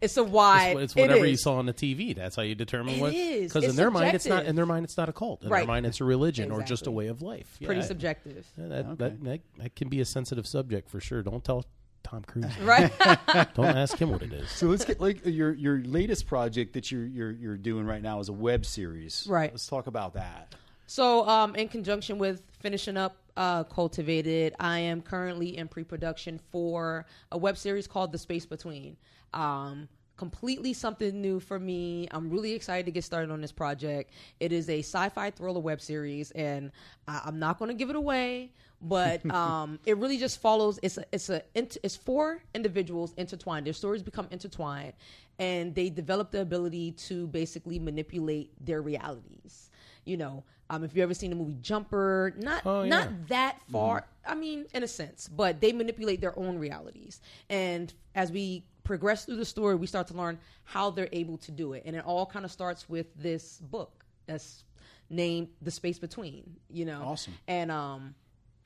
it's 0.00 0.16
a 0.16 0.24
wide. 0.24 0.76
It's, 0.76 0.82
it's 0.92 0.96
it 0.96 1.00
whatever 1.00 1.26
you 1.26 1.36
saw 1.36 1.54
on 1.56 1.66
the 1.66 1.72
TV. 1.72 2.14
That's 2.14 2.36
how 2.36 2.42
you 2.42 2.54
determine 2.54 2.94
It 2.96 3.00
what. 3.00 3.14
is. 3.14 3.50
Because 3.52 3.64
in 3.64 3.70
It's 3.70 3.76
their 3.78 3.90
mind, 3.90 4.14
it's 4.14 4.26
not. 4.26 4.44
In 4.44 4.54
their 4.56 4.66
mind, 4.66 4.84
it's 4.84 4.96
not 4.96 5.08
a 5.08 5.12
cult. 5.12 5.42
In 5.42 5.48
Right. 5.48 5.60
their 5.60 5.66
mind, 5.66 5.86
it's 5.86 6.00
a 6.00 6.04
religion 6.04 6.50
or 6.50 6.62
just 6.62 6.86
a 6.86 6.90
way 6.90 7.06
of 7.08 7.22
life. 7.22 7.58
Pretty 7.62 7.80
Yeah. 7.80 7.86
subjective. 7.86 8.46
Yeah, 8.58 8.66
that, 8.68 8.86
Okay. 8.86 8.94
that, 8.96 9.24
that 9.24 9.40
that 9.58 9.76
can 9.76 9.88
be 9.88 10.00
a 10.00 10.04
sensitive 10.04 10.46
subject 10.46 10.88
for 10.90 11.00
sure. 11.00 11.22
Don't 11.22 11.42
tell 11.44 11.64
Tom 12.02 12.22
Cruise. 12.22 12.44
Right? 12.62 12.92
Don't 13.54 13.64
ask 13.76 13.96
him 13.96 14.10
what 14.10 14.22
it 14.22 14.32
is. 14.32 14.50
So 14.50 14.66
let's 14.66 14.84
get 14.84 15.00
like 15.00 15.24
your 15.24 15.54
your 15.54 15.78
latest 15.84 16.26
project 16.26 16.74
that 16.74 16.92
you're 16.92 17.06
you're 17.06 17.30
you're 17.30 17.56
doing 17.56 17.86
right 17.86 18.02
now 18.02 18.20
is 18.20 18.28
a 18.28 18.32
web 18.34 18.66
series. 18.66 19.26
Right. 19.28 19.50
Let's 19.50 19.66
talk 19.66 19.86
about 19.86 20.14
that. 20.14 20.54
so, 20.86 21.26
um, 21.26 21.54
in 21.56 21.68
conjunction 21.68 22.18
with 22.18 22.42
finishing 22.60 22.98
up 22.98 23.16
uh, 23.36 23.64
Cultivated, 23.64 24.54
I 24.60 24.78
am 24.78 25.02
currently 25.02 25.56
in 25.56 25.68
pre 25.68 25.84
production 25.84 26.40
for 26.50 27.06
a 27.32 27.38
web 27.38 27.56
series 27.56 27.86
called 27.86 28.12
The 28.12 28.18
Space 28.18 28.46
Between. 28.46 28.96
Um, 29.32 29.88
completely 30.16 30.72
something 30.72 31.20
new 31.20 31.40
for 31.40 31.58
me. 31.58 32.06
I'm 32.10 32.30
really 32.30 32.52
excited 32.52 32.86
to 32.86 32.92
get 32.92 33.04
started 33.04 33.30
on 33.30 33.40
this 33.40 33.52
project. 33.52 34.12
It 34.40 34.52
is 34.52 34.68
a 34.68 34.78
sci 34.80 35.08
fi 35.08 35.30
thriller 35.30 35.60
web 35.60 35.80
series, 35.80 36.30
and 36.32 36.70
I- 37.08 37.22
I'm 37.24 37.38
not 37.38 37.58
going 37.58 37.68
to 37.70 37.74
give 37.74 37.90
it 37.90 37.96
away. 37.96 38.52
But 38.80 39.28
um, 39.30 39.78
it 39.86 39.96
really 39.98 40.18
just 40.18 40.40
follows. 40.40 40.78
It's 40.82 40.98
a, 40.98 41.04
it's 41.12 41.30
a 41.30 41.42
it's 41.54 41.96
four 41.96 42.42
individuals 42.54 43.14
intertwined. 43.16 43.66
Their 43.66 43.72
stories 43.72 44.02
become 44.02 44.28
intertwined, 44.30 44.92
and 45.38 45.74
they 45.74 45.90
develop 45.90 46.30
the 46.30 46.40
ability 46.40 46.92
to 46.92 47.26
basically 47.28 47.78
manipulate 47.78 48.52
their 48.64 48.82
realities. 48.82 49.70
You 50.04 50.16
know, 50.16 50.44
um, 50.70 50.84
if 50.84 50.94
you 50.96 51.02
ever 51.02 51.14
seen 51.14 51.30
the 51.30 51.36
movie 51.36 51.56
Jumper, 51.60 52.34
not 52.38 52.62
Oh, 52.64 52.82
yeah. 52.82 52.88
not 52.90 53.28
that 53.28 53.60
far. 53.70 54.06
I 54.26 54.34
mean, 54.34 54.66
in 54.74 54.82
a 54.82 54.88
sense, 54.88 55.28
but 55.28 55.60
they 55.60 55.72
manipulate 55.72 56.20
their 56.20 56.38
own 56.38 56.58
realities. 56.58 57.20
And 57.50 57.92
as 58.14 58.32
we 58.32 58.64
progress 58.82 59.24
through 59.24 59.36
the 59.36 59.44
story, 59.44 59.74
we 59.76 59.86
start 59.86 60.06
to 60.08 60.14
learn 60.14 60.38
how 60.64 60.90
they're 60.90 61.08
able 61.12 61.38
to 61.38 61.50
do 61.50 61.72
it. 61.74 61.82
And 61.86 61.94
it 61.96 62.04
all 62.04 62.26
kind 62.26 62.44
of 62.44 62.50
starts 62.52 62.88
with 62.88 63.06
this 63.16 63.58
book 63.58 64.04
that's 64.26 64.64
named 65.10 65.48
The 65.62 65.70
Space 65.70 65.98
Between, 65.98 66.56
you 66.70 66.84
know. 66.84 67.02
Awesome. 67.02 67.34
And 67.48 67.70
um 67.70 68.14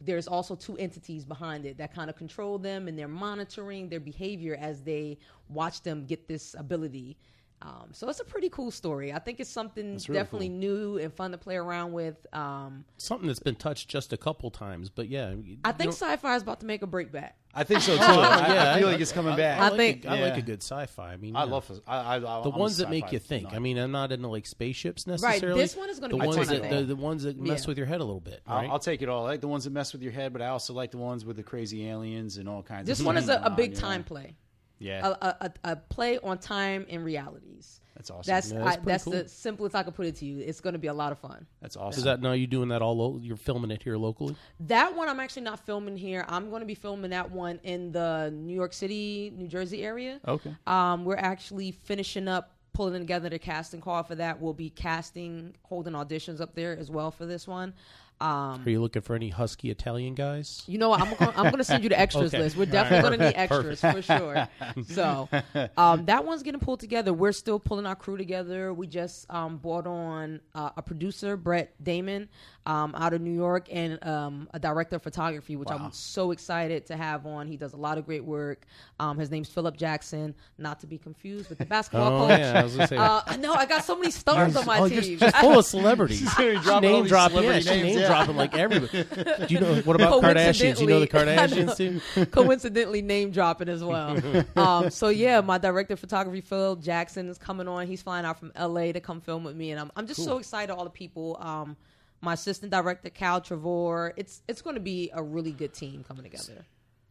there's 0.01 0.29
also 0.29 0.55
two 0.55 0.77
entities 0.79 1.25
behind 1.25 1.67
it 1.67 1.77
that 1.79 1.93
kind 1.93 2.09
of 2.09 2.15
control 2.15 2.57
them 2.57 2.87
and 2.87 2.97
they're 2.97 3.09
monitoring 3.09 3.89
their 3.89 3.99
behavior 3.99 4.57
as 4.61 4.81
they 4.83 5.19
watch 5.49 5.83
them 5.83 6.07
get 6.07 6.29
this 6.29 6.55
ability. 6.57 7.17
Um, 7.61 7.89
so 7.93 8.09
it's 8.09 8.21
a 8.21 8.25
pretty 8.25 8.49
cool 8.51 8.71
story. 8.71 9.13
I 9.13 9.19
think 9.19 9.41
it's 9.41 9.51
something 9.51 9.95
really 10.09 10.21
definitely 10.21 10.49
new 10.49 10.99
and 10.99 11.13
fun 11.13 11.33
to 11.33 11.39
play 11.39 11.57
around 11.57 11.93
with. 11.93 12.25
Um, 12.33 12.85
Something 12.99 13.27
that's 13.27 13.41
been 13.41 13.57
touched 13.57 13.89
just 13.89 14.13
a 14.13 14.17
couple 14.17 14.51
times, 14.53 14.91
but 14.91 15.09
yeah. 15.09 15.35
I 15.65 15.73
think 15.73 15.91
sci-fi 15.93 16.37
is 16.37 16.43
about 16.43 16.61
to 16.61 16.67
make 16.67 16.83
a 16.83 16.87
break 16.87 17.11
back. 17.11 17.37
I 17.53 17.65
think 17.65 17.81
so 17.81 17.97
too. 17.97 18.03
I, 18.03 18.55
yeah, 18.55 18.75
I 18.75 18.79
feel 18.79 18.89
like 18.89 19.01
it's 19.01 19.11
coming 19.11 19.35
back. 19.37 19.59
I, 19.59 19.67
I 19.67 19.69
like 19.71 19.77
think- 19.77 20.05
a, 20.05 20.09
I 20.09 20.13
like 20.21 20.35
Yeah. 20.35 20.39
a 20.39 20.43
good 20.43 20.63
sci-fi. 20.63 21.13
I 21.13 21.17
mean, 21.17 21.35
I 21.35 21.45
yeah. 21.45 21.51
love 21.51 21.81
I, 21.89 21.97
I, 21.97 22.15
I, 22.17 22.19
the 22.21 22.51
I'm 22.53 22.59
ones 22.61 22.77
that 22.77 22.91
make 22.91 23.11
you 23.11 23.19
think. 23.19 23.45
nut. 23.45 23.55
I 23.55 23.59
mean, 23.59 23.77
I'm 23.77 23.91
not 23.91 24.13
into 24.13 24.29
like 24.29 24.47
spaceships 24.47 25.09
necessarily. 25.09 25.49
Right, 25.59 25.61
this 25.61 25.75
one 25.75 25.91
is 25.91 25.99
gonna 25.99 26.13
the 26.15 26.21
be 26.21 26.27
ones 26.27 26.49
that 26.49 26.61
think. 26.61 26.71
the, 26.71 26.83
the 26.85 26.97
ones 26.97 27.25
that 27.25 27.37
mess 27.41 27.63
Yeah. 27.65 27.69
with 27.69 27.79
your 27.79 27.87
head 27.89 28.01
a 28.01 28.05
little 28.05 28.21
bit. 28.21 28.41
I'll, 28.47 28.71
I'll 28.73 28.79
take 28.79 29.03
it 29.03 29.09
all. 29.09 29.25
I 29.27 29.31
like 29.31 29.41
the 29.41 29.49
ones 29.49 29.65
that 29.65 29.71
mess 29.71 29.93
with 29.93 30.03
your 30.03 30.13
head, 30.13 30.33
but 30.33 30.43
I 30.43 30.49
also 30.49 30.75
like 30.75 30.93
the 30.93 30.99
ones 30.99 31.25
with 31.25 31.37
the 31.37 31.43
crazy 31.43 31.89
aliens 31.89 32.37
and 32.37 32.49
all 32.49 32.63
kinds. 32.63 32.87
This 32.87 33.01
of 33.01 33.07
one 33.07 33.17
is 33.17 33.29
a, 33.29 33.41
a 33.43 33.51
big 33.51 33.75
time 33.75 34.05
play, 34.05 34.37
Yeah, 34.79 35.07
a, 35.07 35.11
a, 35.27 35.37
a, 35.41 35.53
a 35.73 35.77
play 35.77 36.19
on 36.19 36.39
time 36.39 36.87
and 36.89 37.05
realities. 37.05 37.81
that's 37.97 38.11
awesome. 38.11 38.31
That's 38.33 38.53
Yeah, 38.53 38.59
that's 38.59 38.69
I, 38.71 38.75
pretty 38.77 38.87
that's 38.93 39.05
cool. 39.05 39.13
the 39.15 39.29
simplest 39.29 39.75
I 39.75 39.83
could 39.83 39.95
put 39.95 40.07
it 40.07 40.17
to 40.17 40.25
you. 40.25 40.39
It's 40.41 40.61
going 40.61 40.75
to 40.75 40.79
be 40.79 40.87
a 40.89 40.95
lot 40.95 41.11
of 41.13 41.19
fun. 41.19 41.47
that's 41.61 41.77
awesome. 41.77 41.99
Is 41.99 42.05
that 42.05 42.21
now 42.21 42.33
you 42.33 42.47
doing 42.47 42.69
that 42.69 42.81
all? 42.83 42.97
Lo- 42.97 43.19
you're 43.21 43.37
filming 43.37 43.71
it 43.71 43.83
here 43.83 43.97
locally? 43.97 44.37
That 44.61 44.95
one 44.95 45.09
I'm 45.09 45.19
actually 45.21 45.43
not 45.43 45.59
filming 45.67 45.97
here. 45.97 46.25
I'm 46.29 46.49
going 46.51 46.61
to 46.61 46.67
be 46.67 46.75
filming 46.77 47.11
that 47.11 47.31
one 47.31 47.59
in 47.65 47.91
the 47.93 48.31
New 48.33 48.55
York 48.55 48.73
City, 48.73 49.33
New 49.37 49.49
Jersey 49.49 49.83
area. 49.83 50.21
okay? 50.27 50.55
Um, 50.67 51.05
we're 51.05 51.17
actually 51.17 51.73
finishing 51.73 52.29
up 52.29 52.55
pulling 52.73 53.01
together 53.01 53.29
the 53.29 53.39
casting 53.41 53.81
call 53.81 54.05
for 54.05 54.15
that. 54.15 54.41
We'll 54.41 54.53
be 54.55 54.71
casting, 54.71 55.57
holding 55.65 55.95
auditions 55.95 56.41
up 56.41 56.55
there 56.55 56.77
as 56.79 56.89
well 56.93 57.11
for 57.11 57.27
this 57.27 57.49
one. 57.49 57.75
Um, 58.21 58.63
Are 58.67 58.71
you 58.71 58.81
looking 58.81 59.03
for 59.03 59.15
any 59.15 59.29
husky 59.29 59.71
Italian 59.71 60.15
guys? 60.15 60.65
you 60.67 60.77
know 60.79 60.89
what? 60.89 61.01
I'm 61.01 61.15
going, 61.15 61.31
I'm 61.37 61.45
going 61.45 61.59
to 61.59 61.65
send 61.65 61.83
you 61.85 61.89
the 61.89 61.99
extras 62.01 62.35
Okay. 62.35 62.43
list. 62.43 62.57
We're 62.57 62.67
definitely 62.67 63.09
right. 63.09 63.19
going 63.19 63.19
to 63.21 63.25
need 63.27 63.37
extras 63.37 63.81
for 63.81 64.03
sure. 64.03 64.49
So 64.89 65.29
um, 65.77 66.05
that 66.07 66.25
one's 66.25 66.43
getting 66.43 66.61
pulled 66.61 66.81
together. 66.81 67.13
We're 67.13 67.33
still 67.33 67.61
pulling 67.61 67.87
our 67.87 67.95
crew 67.97 68.17
together. 68.17 68.73
We 68.75 68.87
just 68.89 69.31
um, 69.33 69.59
brought 69.59 69.87
on 69.87 70.41
uh, 70.55 70.71
a 70.77 70.83
producer, 70.83 71.37
Brett 71.37 71.75
Damon, 71.83 72.29
um, 72.69 72.95
out 72.95 73.15
of 73.15 73.23
New 73.23 73.33
York, 73.33 73.67
and 73.73 73.99
um, 74.07 74.47
a 74.53 74.59
director 74.59 74.97
of 74.97 75.03
photography, 75.03 75.57
which 75.57 75.71
I'm 75.71 75.91
so 75.91 76.33
excited 76.33 76.85
to 76.87 76.97
have 76.99 77.25
on. 77.25 77.49
He 77.49 77.57
does 77.57 77.73
a 77.73 77.79
lot 77.79 77.97
of 77.97 78.05
great 78.05 78.23
work. 78.23 78.67
Um, 79.01 79.17
his 79.17 79.31
name's 79.31 79.49
Philip 79.49 79.77
Jackson, 79.79 80.35
not 80.59 80.79
to 80.81 80.87
be 80.87 80.99
confused 80.99 81.49
with 81.49 81.57
the 81.59 81.65
basketball 81.65 82.25
Oh 82.25 82.29
coach. 82.29 82.39
yeah, 82.39 82.61
I 82.61 82.65
was 82.65 82.77
gonna 82.77 82.89
say. 82.89 82.97
Uh, 82.99 83.23
I 83.27 83.37
know 83.39 83.55
I 83.55 83.65
got 83.65 83.85
so 83.85 83.97
many 83.97 84.11
stars 84.11 84.55
on 84.55 84.67
my 84.67 84.81
oh, 84.81 84.89
team. 84.89 85.19
you're 85.19 85.31
full 85.33 85.59
of 85.59 85.65
celebrities. 85.65 86.19
She's 86.19 86.35
gonna 86.35 86.51
be 86.51 86.59
dropping 86.59 86.73
all 86.73 86.81
name 86.81 87.03
these 87.05 87.11
dropping, 87.11 87.43
yeah, 87.45 87.59
she's 87.59 87.67
name 87.67 88.07
dropping 88.07 88.37
like 88.37 88.55
everybody. 88.55 89.05
Do 89.47 89.55
you 89.55 89.61
know 89.61 89.77
what 89.83 89.97
about 89.97 90.23
Kardashians? 90.23 90.79
You 90.81 90.87
know 90.89 91.01
the 91.01 91.07
Coincidentally- 91.09 91.65
Kardashians 91.65 92.15
too. 92.15 92.27
coincidentally 92.27 93.01
name 93.01 93.31
dropping 93.31 93.71
as 93.71 93.83
well. 93.83 94.19
um, 94.57 94.91
so 94.91 95.09
yeah, 95.09 95.41
my 95.41 95.57
director 95.57 95.95
of 95.95 96.01
photography, 96.01 96.43
Phil 96.43 96.77
Jackson, 96.77 97.31
is 97.31 97.39
coming 97.39 97.67
on. 97.67 97.87
He's 97.87 98.03
flying 98.03 98.27
out 98.27 98.39
from 98.39 98.53
LA 98.59 98.93
to 98.93 99.01
come 99.01 99.23
film 99.23 99.43
with 99.43 99.57
me, 99.57 99.71
and 99.71 99.81
I'm 99.81 99.91
I'm 99.97 100.07
just 100.07 100.23
so 100.23 100.37
excited. 100.37 100.71
All 100.71 100.85
the 100.85 100.91
people, 100.91 101.39
um, 101.41 101.77
my 102.21 102.35
assistant 102.35 102.73
director 102.73 103.11
Cal 103.11 103.41
Trevor. 103.41 104.13
It's 104.17 104.43
it's 104.49 104.63
going 104.63 104.75
to 104.75 104.81
be 104.81 105.11
a 105.13 105.23
really 105.23 105.53
good 105.53 105.73
team 105.73 106.05
coming 106.07 106.25
together. 106.25 106.65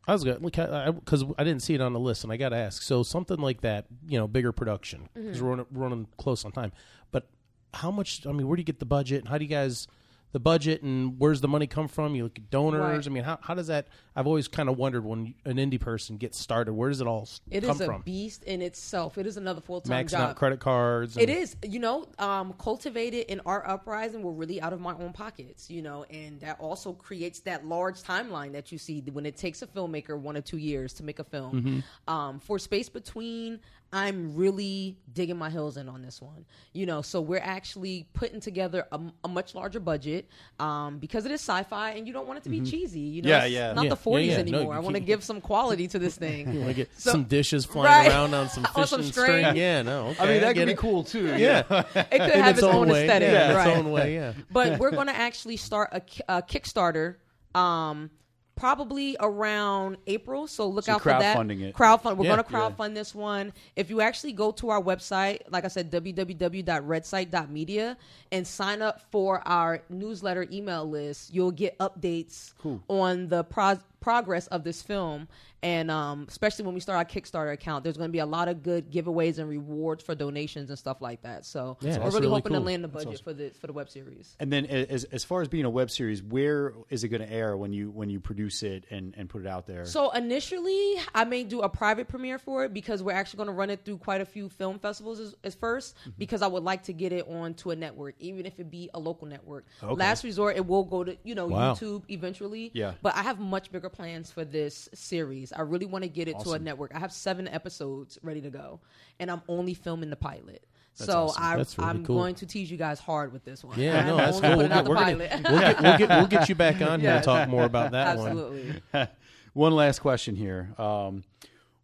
I 0.08 0.14
was 0.14 0.24
gonna 0.24 0.40
because 0.40 1.26
I, 1.38 1.44
didn't 1.44 1.64
see 1.64 1.74
it 1.74 1.82
on 1.82 1.92
the 1.92 2.00
list, 2.00 2.24
and 2.24 2.32
I 2.32 2.38
got 2.38 2.50
to 2.50 2.56
ask. 2.56 2.82
So 2.82 3.04
something 3.04 3.38
like 3.38 3.62
that, 3.62 3.86
you 4.08 4.18
know, 4.18 4.28
bigger 4.28 4.54
production 4.54 5.10
Mm-hmm. 5.18 5.28
because 5.28 5.42
we're 5.42 5.50
running, 5.50 5.66
running 5.72 6.08
close 6.18 6.46
on 6.46 6.54
time. 6.54 6.72
But 7.12 7.28
how 7.74 7.92
much? 7.92 8.26
I 8.26 8.32
mean, 8.32 8.48
where 8.48 8.56
do 8.56 8.62
you 8.62 8.66
get 8.66 8.80
the 8.80 8.86
budget? 8.86 9.20
And 9.20 9.28
how 9.28 9.38
do 9.38 9.44
you 9.44 9.50
guys 9.50 9.88
the 10.34 10.40
budget 10.40 10.84
and 10.84 11.18
where's 11.20 11.42
the 11.42 11.48
money 11.48 11.68
come 11.68 11.88
from? 11.88 12.14
You 12.14 12.24
look 12.24 12.38
at 12.38 12.50
donors. 12.50 12.82
Right. 12.82 13.08
I 13.08 13.10
mean, 13.10 13.24
how 13.24 13.40
how 13.42 13.54
does 13.54 13.68
that? 13.68 13.88
I've 14.16 14.28
always 14.28 14.48
kind 14.48 14.68
of 14.68 14.78
wondered 14.78 15.06
when 15.06 15.36
an 15.46 15.58
indie 15.58 15.80
person 15.80 16.18
gets 16.18 16.40
started, 16.40 16.74
where 16.74 16.90
does 16.90 17.02
it 17.02 17.08
all 17.08 17.28
It 17.52 17.62
come 17.62 17.76
is 17.76 17.82
a 17.82 17.86
from? 17.86 18.02
beast 18.02 18.44
in 18.44 18.62
itself. 18.62 19.18
It 19.18 19.26
is 19.28 19.38
another 19.38 19.62
full 19.62 19.80
time 19.82 20.06
Maxing 20.06 20.12
job. 20.12 20.30
out 20.32 20.36
credit 20.36 20.60
cards. 20.60 21.18
It 21.18 21.30
is, 21.30 21.56
you 21.64 21.80
know, 21.80 22.08
um, 22.20 22.54
cultivated 22.60 23.32
in 23.32 23.42
our 23.46 23.68
uprising 23.68 24.24
were 24.24 24.32
really 24.32 24.60
out 24.60 24.74
of 24.74 24.82
my 24.82 24.94
own 24.94 25.14
pockets, 25.14 25.70
you 25.70 25.82
know, 25.82 26.04
and 26.10 26.40
that 26.42 26.60
also 26.60 26.94
creates 26.94 27.42
that 27.42 27.66
large 27.66 28.02
timeline 28.02 28.54
that 28.54 28.72
you 28.72 28.78
see 28.78 29.02
when 29.12 29.26
it 29.26 29.38
takes 29.38 29.62
a 29.62 29.68
filmmaker 29.68 30.18
one 30.20 30.36
or 30.36 30.42
two 30.42 30.58
years 30.58 30.94
to 30.94 31.04
make 31.04 31.20
a 31.20 31.24
film. 31.24 31.84
Mm-hmm. 32.08 32.14
Um, 32.14 32.40
for 32.40 32.58
Space 32.58 32.90
Between, 32.90 33.60
I'm 33.94 34.36
really 34.36 34.98
digging 35.14 35.38
my 35.38 35.50
heels 35.50 35.78
in 35.78 35.88
on 35.88 36.02
this 36.02 36.22
one, 36.22 36.46
you 36.74 36.86
know, 36.86 37.02
so 37.02 37.22
we're 37.22 37.38
actually 37.40 38.08
putting 38.14 38.40
together 38.42 38.86
a, 38.92 39.00
a 39.24 39.28
much 39.28 39.56
larger 39.56 39.80
budget 39.80 40.17
um, 40.60 40.98
because 41.00 41.26
it 41.26 41.32
is 41.32 41.42
sci-fi 41.42 41.92
and 41.92 42.08
you 42.08 42.14
don't 42.14 42.28
want 42.28 42.38
it 42.40 42.44
to 42.44 42.50
be 42.50 42.62
cheesy, 42.62 43.00
you 43.00 43.22
know, 43.22 43.30
Yeah, 43.30 43.44
it's 43.44 43.54
yeah. 43.54 43.74
not 43.74 43.84
Yeah, 43.86 43.90
the 43.90 43.96
40s 43.98 44.26
yeah, 44.26 44.32
yeah. 44.32 44.36
No, 44.36 44.42
anymore. 44.42 44.62
you 44.74 44.80
I 44.80 44.80
want 44.80 44.96
to 44.96 45.00
give 45.02 45.24
some 45.24 45.42
quality 45.42 45.88
to 45.90 46.00
this 46.00 46.16
thing. 46.18 46.52
You 46.54 46.60
want 46.60 46.70
to 46.72 46.76
get 46.76 46.90
So- 46.98 47.12
some 47.12 47.24
dishes 47.26 47.66
flying 47.66 47.86
Right. 47.86 48.10
around 48.12 48.34
on 48.34 48.50
some 48.50 48.66
On 48.76 48.82
fish 48.82 48.90
some 48.90 49.02
and 49.02 49.10
string. 49.10 49.42
string. 49.44 49.56
Yeah, 49.56 49.82
no. 49.84 50.08
Okay, 50.08 50.24
I 50.24 50.28
mean, 50.28 50.42
that 50.42 50.54
get 50.56 50.62
could 50.62 50.66
be 50.68 50.72
it. 50.74 50.78
cool 50.78 51.04
too. 51.04 51.28
Yeah, 51.38 51.60
It 51.96 52.10
could 52.12 52.22
in 52.22 52.42
have 52.42 52.56
its, 52.58 52.64
own, 52.64 52.90
way. 52.90 53.04
aesthetic, 53.06 53.32
Yeah, 53.32 53.54
right? 53.54 53.68
its 53.68 53.78
own 53.78 53.92
way. 53.92 54.14
Yeah. 54.16 54.34
but 54.52 54.80
we're 54.80 54.92
going 54.92 55.08
to 55.08 55.16
actually 55.16 55.58
start 55.58 55.90
a, 55.92 56.02
a 56.38 56.42
Kickstarter 56.42 57.16
um, 57.56 58.10
probably 58.58 59.16
around 59.22 59.96
April. 60.08 60.48
So 60.48 60.68
look 60.68 60.86
So 60.86 60.94
out 60.94 61.02
for 61.02 61.10
that. 61.10 61.38
crowdfunding 61.38 61.62
it. 61.62 61.76
Crowdfund. 61.76 62.18
We're 62.18 62.26
Yeah. 62.26 62.36
going 62.36 62.44
to 62.44 62.50
crowdfund 62.52 62.94
this 62.96 63.16
one. 63.16 63.54
If 63.78 63.90
you 63.90 64.02
actually 64.02 64.34
go 64.34 64.52
to 64.52 64.70
our 64.70 64.82
website, 64.82 65.42
like 65.50 65.64
I 65.64 65.70
said, 65.70 65.90
www.redsyte.media, 65.92 67.98
and 68.32 68.46
sign 68.46 68.82
up 68.82 69.02
for 69.12 69.48
our 69.48 69.82
newsletter 69.90 70.46
email 70.52 70.90
list, 70.90 71.34
you'll 71.34 71.52
get 71.52 71.78
updates 71.78 72.52
on 72.90 73.28
the 73.30 73.44
pro- 73.46 73.80
progress 74.02 74.48
of 74.48 74.64
this 74.64 74.82
film. 74.82 75.28
And 75.64 75.90
um, 75.90 76.26
especially 76.30 76.66
when 76.66 76.76
we 76.76 76.80
start 76.80 76.98
our 76.98 77.06
Kickstarter 77.06 77.52
account, 77.52 77.84
there's 77.84 77.98
going 77.98 78.10
to 78.10 78.12
be 78.12 78.20
a 78.20 78.26
lot 78.28 78.48
of 78.48 78.62
good 78.62 78.92
giveaways 78.92 79.40
and 79.40 79.50
rewards 79.50 80.04
for 80.04 80.14
donations 80.14 80.70
and 80.70 80.78
stuff 80.78 81.02
like 81.02 81.24
that. 81.24 81.46
So 81.46 81.78
Yeah, 81.82 81.98
we're 81.98 82.06
really, 82.06 82.20
really 82.22 82.30
hoping 82.30 82.52
cool. 82.52 82.60
to 82.62 82.66
land 82.66 82.84
the 82.84 82.88
budget 82.88 83.22
for 83.24 83.34
the 83.34 83.50
for 83.60 83.66
the 83.68 83.74
web 83.74 83.90
series. 83.90 84.36
And 84.40 84.54
then 84.54 84.68
as 84.68 85.04
as 85.06 85.24
far 85.24 85.42
as 85.42 85.48
being 85.48 85.66
a 85.66 85.70
web 85.70 85.90
series, 85.90 86.22
where 86.22 86.74
is 86.90 87.04
it 87.04 87.08
going 87.08 87.22
to 87.22 87.32
air 87.32 87.58
when 87.58 87.74
you 87.74 87.90
when 87.90 88.10
you 88.12 88.20
produce 88.20 88.62
it 88.62 88.86
and, 88.92 89.16
and 89.18 89.28
put 89.30 89.42
it 89.42 89.48
out 89.48 89.66
there? 89.66 89.86
So 89.86 90.12
initially, 90.12 90.96
I 91.16 91.24
may 91.26 91.44
do 91.44 91.62
a 91.62 91.70
private 91.70 92.08
premiere 92.08 92.38
for 92.38 92.64
it 92.66 92.74
because 92.74 93.02
we're 93.02 93.14
actually 93.14 93.38
going 93.38 93.48
to 93.48 93.54
run 93.54 93.70
it 93.72 93.84
through 93.84 93.98
quite 93.98 94.22
a 94.22 94.26
few 94.26 94.50
film 94.50 94.78
festivals 94.80 95.20
as, 95.20 95.36
as 95.44 95.56
1st 95.56 95.88
Mm-hmm. 95.88 96.10
because 96.18 96.42
I 96.42 96.48
would 96.48 96.64
like 96.64 96.84
to 96.84 96.94
get 96.94 97.12
it 97.14 97.28
onto 97.28 97.72
a 97.72 97.76
network, 97.76 98.16
even 98.20 98.46
if 98.46 98.60
it 98.60 98.70
be 98.70 98.90
a 98.94 99.00
local 99.00 99.28
network. 99.28 99.66
Okay. 99.82 99.94
Last 99.94 100.24
resort, 100.24 100.56
it 100.56 100.66
will 100.68 100.84
go 100.84 101.04
to 101.04 101.18
you 101.24 101.34
know 101.34 101.48
Wow. 101.48 101.74
YouTube 101.74 102.04
eventually. 102.10 102.72
Yeah. 102.74 102.94
But 103.02 103.16
I 103.16 103.24
have 103.24 103.40
much 103.40 103.72
bigger 103.72 103.90
plans 103.90 104.32
for 104.32 104.46
this 104.46 104.88
series. 104.94 105.47
I 105.54 105.62
really 105.62 105.86
want 105.86 106.04
to 106.04 106.10
get 106.10 106.28
it 106.28 106.40
to 106.42 106.52
a 106.52 106.60
network. 106.60 106.92
I 106.96 107.00
have 107.00 107.12
seven 107.12 107.48
episodes 107.48 108.18
ready 108.22 108.42
to 108.42 108.50
go, 108.50 108.80
and 109.20 109.30
I'm 109.32 109.42
only 109.48 109.74
filming 109.74 110.10
the 110.10 110.16
pilot. 110.16 110.66
That's 110.98 111.12
so 111.12 111.26
awesome. 111.26 111.44
I, 111.44 111.54
really 111.54 111.66
I'm 111.80 112.06
cool. 112.06 112.18
going 112.18 112.36
to 112.36 112.46
tease 112.46 112.72
you 112.72 112.78
guys 112.78 113.00
hard 113.00 113.32
with 113.32 113.46
this 113.46 113.64
one. 113.64 113.80
Yeah, 113.80 114.04
no, 114.06 114.18
that's 114.18 114.40
cool. 114.40 114.50
the 114.52 114.58
We're 114.58 114.68
gonna 114.68 114.84
we'll 114.88 115.60
get, 115.60 115.82
we'll 115.82 115.98
get 115.98 116.10
we'll 116.10 116.28
get 116.28 116.50
you 116.50 116.56
back 116.56 116.82
on 116.82 117.00
here 117.00 117.10
Yeah. 117.10 117.16
and 117.18 117.24
talk 117.24 117.50
more 117.50 117.66
about 117.66 117.92
that 117.92 118.18
one. 118.18 118.28
Absolutely. 118.30 118.82
One 119.54 119.74
last 119.74 120.00
question 120.00 120.36
here. 120.36 120.70
Um, 120.78 121.24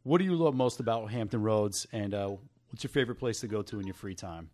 what 0.03 0.19
do 0.19 0.25
you 0.25 0.35
love 0.35 0.53
most 0.53 0.79
about 0.79 1.09
Hampton 1.09 1.41
Roads, 1.41 1.87
and 1.91 2.13
uh, 2.13 2.29
what's 2.69 2.83
your 2.83 2.89
favorite 2.91 3.15
place 3.15 3.39
to 3.39 3.47
go 3.47 3.63
to 3.63 3.79
in 3.79 3.87
your 3.87 3.95
free 3.95 4.13
time? 4.13 4.49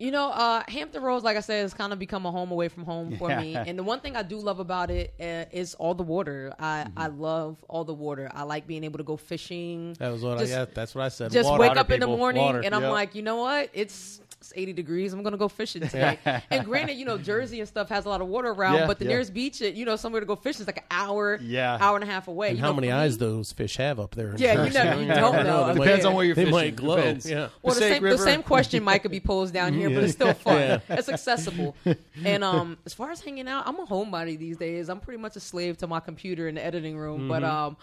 You 0.00 0.10
know, 0.10 0.30
uh, 0.30 0.62
Hampton 0.66 1.02
Roads, 1.02 1.22
like 1.24 1.36
I 1.36 1.40
said, 1.40 1.60
has 1.60 1.74
kind 1.74 1.92
of 1.92 1.98
become 1.98 2.24
a 2.24 2.30
home 2.32 2.50
away 2.50 2.68
from 2.68 2.84
home 2.84 3.18
for 3.18 3.28
me. 3.28 3.54
And 3.68 3.78
the 3.78 3.82
one 3.82 4.00
thing 4.00 4.16
I 4.16 4.22
do 4.22 4.38
love 4.38 4.58
about 4.58 4.90
it 4.90 5.12
uh, 5.20 5.44
is 5.52 5.74
all 5.74 5.94
the 5.94 6.02
water. 6.02 6.54
I, 6.58 6.84
Mm-hmm. 6.88 6.98
I 6.98 7.06
love 7.08 7.58
all 7.68 7.84
the 7.84 7.92
water. 7.92 8.30
I 8.32 8.44
like 8.44 8.66
being 8.66 8.82
able 8.84 8.96
to 8.98 9.04
go 9.04 9.16
fishing. 9.18 9.94
That 9.98 10.10
was 10.10 10.22
what 10.22 10.38
Just- 10.38 10.52
I 10.54 10.56
yeah, 10.60 10.64
that's 10.72 10.94
what 10.94 11.04
I 11.04 11.08
said. 11.10 11.30
Just 11.32 11.48
Water. 11.50 11.60
wake 11.60 11.76
up 11.76 11.90
in 11.90 12.00
the 12.00 12.06
morning 12.06 12.42
Water. 12.42 12.60
and 12.64 12.74
I'm 12.74 12.82
Yep. 12.82 12.92
like, 12.92 13.14
you 13.14 13.20
know 13.22 13.36
what? 13.36 13.68
It's, 13.74 14.22
it's 14.40 14.54
80 14.56 14.72
degrees. 14.72 15.12
I'm 15.12 15.22
gonna 15.22 15.36
go 15.36 15.48
fishing 15.48 15.82
today. 15.82 16.18
and 16.50 16.64
granted, 16.64 16.94
you 16.94 17.04
know, 17.04 17.18
Jersey 17.18 17.60
and 17.60 17.68
stuff 17.68 17.90
has 17.90 18.06
a 18.06 18.08
lot 18.08 18.22
of 18.22 18.28
water 18.28 18.48
around, 18.48 18.74
Yeah, 18.76 18.86
but 18.86 18.98
the 18.98 19.04
yeah. 19.04 19.10
nearest 19.10 19.34
beach, 19.34 19.60
you 19.60 19.84
know, 19.84 19.96
somewhere 19.96 20.20
to 20.20 20.26
go 20.26 20.34
fishing 20.34 20.62
is 20.62 20.66
like 20.66 20.78
an 20.78 20.84
hour, 20.90 21.38
Yeah. 21.42 21.76
hour 21.78 21.96
and 21.96 22.04
a 22.04 22.06
half 22.06 22.26
away. 22.26 22.48
And 22.48 22.56
You 22.56 22.64
how 22.64 22.70
know, 22.70 22.76
many 22.76 22.90
eyes 22.90 23.12
me- 23.20 23.26
those 23.26 23.52
fish 23.52 23.76
have 23.76 24.00
up 24.00 24.14
there? 24.14 24.30
in 24.30 24.38
Yeah, 24.38 24.64
you 24.64 24.70
Jersey? 24.70 24.78
know, 24.88 24.98
you 25.00 25.06
don't 25.14 25.44
know. 25.44 25.66
They 25.66 25.80
Depends 25.80 26.04
might- 26.04 26.10
on 26.10 26.16
where 26.16 26.24
you're 26.24 26.34
they 26.34 26.42
fishing. 26.44 26.54
might 26.56 26.74
glow. 26.76 26.96
Depends. 26.96 27.28
Yeah. 27.30 27.48
Well, 27.62 27.74
the 27.74 27.80
Passaic 27.82 27.92
same, 28.02 28.10
the 28.10 28.18
same 28.18 28.42
question 28.42 28.82
might 28.82 29.00
could 29.00 29.10
be 29.10 29.20
posed 29.20 29.52
down 29.52 29.74
here, 29.74 29.90
but 29.90 30.04
it's 30.04 30.14
still 30.14 30.32
fun. 30.32 30.56
Yeah. 30.58 30.78
It's 30.88 31.08
accessible. 31.10 31.76
And 32.24 32.42
um, 32.44 32.76
as 32.86 32.92
far 32.94 33.10
as 33.10 33.20
hanging 33.20 33.48
out, 33.48 33.66
I'm 33.66 33.78
a 33.78 33.86
homebody 33.86 34.38
these 34.38 34.56
days. 34.58 34.88
I'm 34.90 35.00
pretty 35.00 35.20
much 35.20 35.36
a 35.36 35.40
slave 35.40 35.78
to 35.78 35.86
my 35.86 36.00
computer 36.00 36.48
in 36.48 36.54
the 36.54 36.64
editing 36.64 36.96
room. 36.98 37.28
But 37.28 37.42
Mm-hmm. 37.42 37.50
um, 37.68 37.76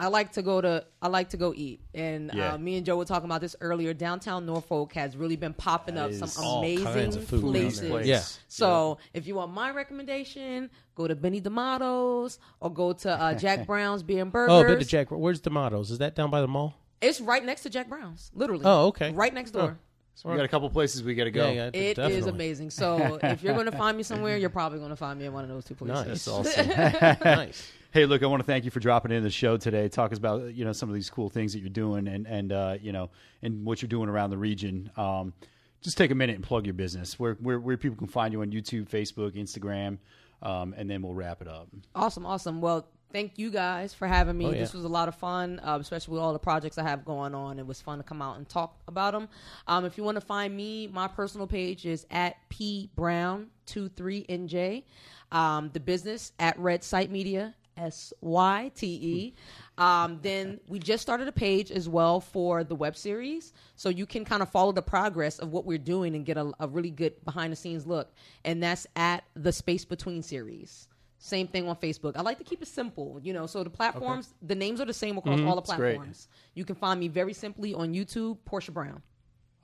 I 0.00 0.08
like 0.08 0.32
to 0.32 0.42
go 0.42 0.60
to 0.60 0.84
I 1.00 1.08
like 1.08 1.30
to 1.30 1.36
go 1.36 1.52
eat. 1.54 1.80
And 1.94 2.30
Yeah. 2.34 2.54
uh, 2.54 2.58
me 2.58 2.76
and 2.76 2.84
Joe 2.84 2.96
were 2.96 3.04
talking 3.04 3.26
about 3.26 3.40
this 3.40 3.54
earlier. 3.60 3.94
Downtown 3.94 4.44
Norfolk 4.44 4.92
has 4.94 5.16
really 5.16 5.36
been 5.36 5.54
popping 5.54 5.94
That 5.94 6.10
up 6.20 6.28
some 6.28 6.44
amazing 6.58 7.22
food 7.22 7.42
places. 7.42 7.88
Place. 7.90 8.06
Yeah. 8.06 8.22
So 8.48 8.98
if 9.12 9.26
you 9.26 9.36
want 9.36 9.52
my 9.52 9.70
recommendation, 9.70 10.68
go 10.96 11.06
to 11.06 11.14
Benny 11.14 11.40
D'Amato's 11.40 12.38
or 12.60 12.72
go 12.72 12.92
to 12.92 13.10
uh, 13.10 13.34
Jack 13.34 13.66
Brown's 13.68 14.02
Beer 14.02 14.22
and 14.22 14.32
Burgers. 14.32 14.52
Oh, 14.52 14.64
but 14.64 14.78
the 14.80 14.84
Jack. 14.84 15.10
Where's 15.10 15.40
Tomatoes? 15.40 15.90
Is 15.90 15.98
that 15.98 16.14
down 16.14 16.30
by 16.30 16.40
the 16.40 16.48
mall? 16.48 16.74
It's 17.00 17.20
right 17.20 17.44
next 17.44 17.62
to 17.62 17.70
Jack 17.70 17.88
Brown's, 17.88 18.30
literally. 18.34 18.64
Oh, 18.64 18.86
okay. 18.88 19.12
Right 19.12 19.32
next 19.32 19.50
door. 19.52 19.78
So 20.16 20.30
we 20.30 20.36
got 20.36 20.44
a 20.44 20.48
couple 20.48 20.70
places 20.70 21.02
we 21.02 21.14
got 21.16 21.24
to 21.24 21.30
go. 21.32 21.46
Yeah, 21.48 21.52
yeah, 21.52 21.66
It 21.72 21.74
is 21.74 21.94
definitely. 21.96 22.30
amazing. 22.30 22.70
So 22.70 23.18
if 23.22 23.42
you're 23.42 23.52
going 23.54 23.66
to 23.66 23.72
find 23.76 23.96
me 23.96 24.04
somewhere, 24.04 24.36
you're 24.36 24.48
probably 24.48 24.78
going 24.78 24.90
to 24.90 24.96
find 24.96 25.18
me 25.18 25.26
in 25.26 25.32
one 25.32 25.42
of 25.42 25.50
those 25.50 25.64
two 25.64 25.76
Nice. 25.84 26.04
places. 26.04 26.28
Awesome. 26.28 26.68
nice. 27.24 27.72
Hey, 27.94 28.06
look, 28.06 28.24
I 28.24 28.26
want 28.26 28.40
to 28.40 28.44
thank 28.44 28.64
you 28.64 28.72
for 28.72 28.80
dropping 28.80 29.12
in 29.12 29.22
the 29.22 29.30
show 29.30 29.56
today. 29.56 29.88
Talk 29.88 30.10
us 30.10 30.18
about 30.18 30.52
you 30.52 30.64
know 30.64 30.72
some 30.72 30.88
of 30.88 30.96
these 30.96 31.08
cool 31.08 31.28
things 31.28 31.52
that 31.52 31.60
you're 31.60 31.68
doing 31.68 32.08
and 32.08 32.26
and 32.26 32.50
uh, 32.50 32.74
you 32.82 32.90
know 32.90 33.08
and 33.40 33.64
what 33.64 33.82
you're 33.82 33.88
doing 33.88 34.08
around 34.08 34.30
the 34.30 34.36
region. 34.36 34.90
Um, 34.96 35.32
just 35.80 35.96
take 35.96 36.10
a 36.10 36.14
minute 36.16 36.34
and 36.34 36.42
plug 36.42 36.66
your 36.66 36.74
business. 36.74 37.20
Where 37.20 37.34
where 37.34 37.60
where 37.60 37.76
people 37.76 37.96
can 37.96 38.08
find 38.08 38.32
you 38.32 38.40
on 38.40 38.50
YouTube, 38.50 38.88
Facebook, 38.88 39.36
Instagram, 39.36 39.98
um, 40.42 40.74
and 40.76 40.90
then 40.90 41.02
we'll 41.02 41.14
wrap 41.14 41.40
it 41.40 41.46
up. 41.46 41.68
Awesome, 41.94 42.26
awesome. 42.26 42.60
Well, 42.60 42.84
thank 43.12 43.38
you 43.38 43.48
guys 43.48 43.94
for 43.94 44.08
having 44.08 44.36
me. 44.36 44.46
Oh, 44.46 44.50
yeah. 44.50 44.58
This 44.58 44.74
was 44.74 44.82
a 44.82 44.88
lot 44.88 45.06
of 45.06 45.14
fun, 45.14 45.60
uh, 45.62 45.78
especially 45.80 46.14
with 46.14 46.20
all 46.20 46.32
the 46.32 46.40
projects 46.40 46.78
I 46.78 46.82
have 46.82 47.04
going 47.04 47.32
on. 47.32 47.60
It 47.60 47.66
was 47.66 47.80
fun 47.80 47.98
to 47.98 48.04
come 48.04 48.20
out 48.20 48.38
and 48.38 48.48
talk 48.48 48.76
about 48.88 49.12
them. 49.12 49.28
Um, 49.68 49.84
if 49.84 49.96
you 49.96 50.02
want 50.02 50.16
to 50.16 50.20
find 50.20 50.56
me, 50.56 50.88
my 50.88 51.06
personal 51.06 51.46
page 51.46 51.86
is 51.86 52.06
at 52.10 52.38
p 52.48 52.90
brown 52.96 53.50
23nj. 53.68 54.82
Um, 55.30 55.70
the 55.72 55.78
business 55.78 56.32
at 56.40 56.58
Redsyte 56.58 57.10
Media. 57.10 57.54
S 57.76 58.12
Y 58.20 58.70
T 58.74 58.86
E. 58.86 59.34
Um, 59.76 60.18
then 60.22 60.60
we 60.68 60.78
just 60.78 61.02
started 61.02 61.26
a 61.26 61.32
page 61.32 61.70
as 61.70 61.88
well 61.88 62.20
for 62.20 62.62
the 62.64 62.74
web 62.74 62.96
series, 62.96 63.52
so 63.76 63.88
you 63.88 64.06
can 64.06 64.24
kind 64.24 64.42
of 64.42 64.48
follow 64.48 64.72
the 64.72 64.82
progress 64.82 65.38
of 65.38 65.50
what 65.50 65.64
we're 65.64 65.78
doing 65.78 66.14
and 66.14 66.24
get 66.24 66.36
a, 66.36 66.52
a 66.60 66.68
really 66.68 66.90
good 66.90 67.24
behind 67.24 67.52
the 67.52 67.56
scenes 67.56 67.86
look. 67.86 68.12
And 68.44 68.62
that's 68.62 68.86
at 68.96 69.24
the 69.34 69.52
Space 69.52 69.84
Between 69.84 70.22
series. 70.22 70.88
Same 71.18 71.48
thing 71.48 71.66
on 71.68 71.76
Facebook. 71.76 72.16
I 72.16 72.20
like 72.20 72.36
to 72.38 72.44
keep 72.44 72.60
it 72.60 72.68
simple, 72.68 73.18
you 73.22 73.32
know. 73.32 73.46
So 73.46 73.64
the 73.64 73.70
platforms, 73.70 74.34
the 74.42 74.54
names 74.54 74.80
are 74.80 74.84
the 74.84 74.92
same 74.92 75.16
across 75.16 75.40
all 75.46 75.56
the 75.56 75.62
platforms. 75.62 76.28
You 76.54 76.64
can 76.66 76.76
find 76.76 77.00
me 77.00 77.08
very 77.08 77.32
simply 77.32 77.72
on 77.72 77.94
YouTube, 77.94 78.38
Porsha 78.48 78.72
Brown. 78.72 79.00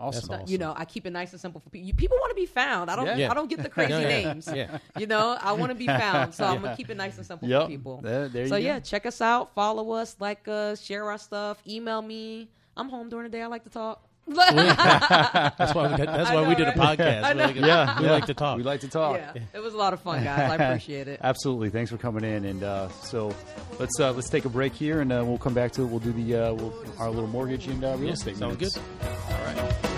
Awesome. 0.00 0.28
That's 0.30 0.50
You 0.50 0.58
know, 0.58 0.72
I 0.76 0.84
keep 0.86 1.06
it 1.06 1.10
nice 1.10 1.32
and 1.32 1.40
simple 1.40 1.60
for 1.60 1.68
people. 1.70 1.86
You, 1.86 1.94
people 1.94 2.16
want 2.20 2.30
to 2.30 2.34
be 2.40 2.46
found. 2.46 2.90
I 2.90 2.96
don't. 2.96 3.06
Yeah. 3.06 3.16
Yeah. 3.16 3.30
I 3.30 3.34
don't 3.34 3.48
get 3.50 3.62
the 3.62 3.68
crazy 3.76 3.92
Yeah, 3.92 4.00
yeah. 4.00 4.08
names. 4.32 4.48
Yeah. 4.52 4.78
You 4.98 5.06
know, 5.06 5.36
I 5.40 5.52
want 5.52 5.70
to 5.70 5.74
be 5.76 5.86
found, 5.86 6.34
so 6.34 6.44
I'm 6.46 6.62
gonna 6.62 6.74
keep 6.76 6.88
it 6.90 6.96
nice 6.96 7.16
and 7.18 7.26
simple 7.26 7.48
Yep. 7.48 7.62
for 7.62 7.68
people. 7.68 8.00
There- 8.02 8.28
there 8.28 8.48
so 8.48 8.56
you 8.56 8.66
yeah, 8.66 8.78
go. 8.78 8.84
check 8.84 9.04
us 9.06 9.20
out, 9.20 9.54
follow 9.54 9.92
us, 9.92 10.16
like 10.18 10.48
us, 10.48 10.80
share 10.82 11.04
our 11.10 11.18
stuff, 11.18 11.62
email 11.68 12.00
me. 12.02 12.48
I'm 12.76 12.88
home 12.88 13.08
during 13.10 13.30
the 13.30 13.36
day. 13.36 13.42
I 13.42 13.46
like 13.46 13.64
to 13.64 13.70
talk. 13.70 14.06
That's 14.30 15.74
why 15.74 15.90
we, 15.90 15.96
got, 15.96 16.06
that's 16.06 16.30
why 16.30 16.42
know, 16.42 16.48
we 16.48 16.54
did 16.54 16.68
a 16.68 16.72
podcast. 16.72 17.22
I 17.24 17.32
We 17.32 17.40
like, 17.40 17.54
Yeah, 17.56 17.98
we 17.98 18.04
yeah. 18.06 18.12
like 18.12 18.26
to 18.26 18.34
talk. 18.34 18.56
We 18.58 18.62
like 18.62 18.80
to 18.82 18.88
talk. 18.88 19.16
yeah, 19.16 19.32
it 19.52 19.58
was 19.58 19.74
a 19.74 19.76
lot 19.76 19.92
of 19.92 20.00
fun, 20.02 20.22
guys. 20.22 20.50
I 20.52 20.54
appreciate 20.54 21.08
it. 21.08 21.18
Absolutely. 21.22 21.70
Thanks 21.70 21.90
for 21.90 21.96
coming 21.96 22.22
in. 22.22 22.44
And 22.44 22.62
uh, 22.62 22.88
so 22.90 23.34
let's 23.80 23.98
uh, 23.98 24.12
let's 24.12 24.28
take 24.28 24.44
a 24.44 24.48
break 24.48 24.72
here, 24.72 25.00
and 25.00 25.10
uh, 25.12 25.24
we'll 25.26 25.38
come 25.38 25.54
back 25.54 25.72
to 25.72 25.82
it. 25.82 25.86
We'll 25.86 25.98
do 25.98 26.12
the 26.12 26.36
uh, 26.36 26.52
we'll, 26.54 26.72
our 26.98 27.10
little 27.10 27.28
mortgage 27.28 27.66
and 27.66 27.82
uh, 27.82 27.96
real 27.96 28.08
Yeah, 28.08 28.12
estate. 28.12 28.36
sounds 28.36 28.56
minutes. 28.56 28.76
good. 28.76 28.84
Boogie 29.00 29.89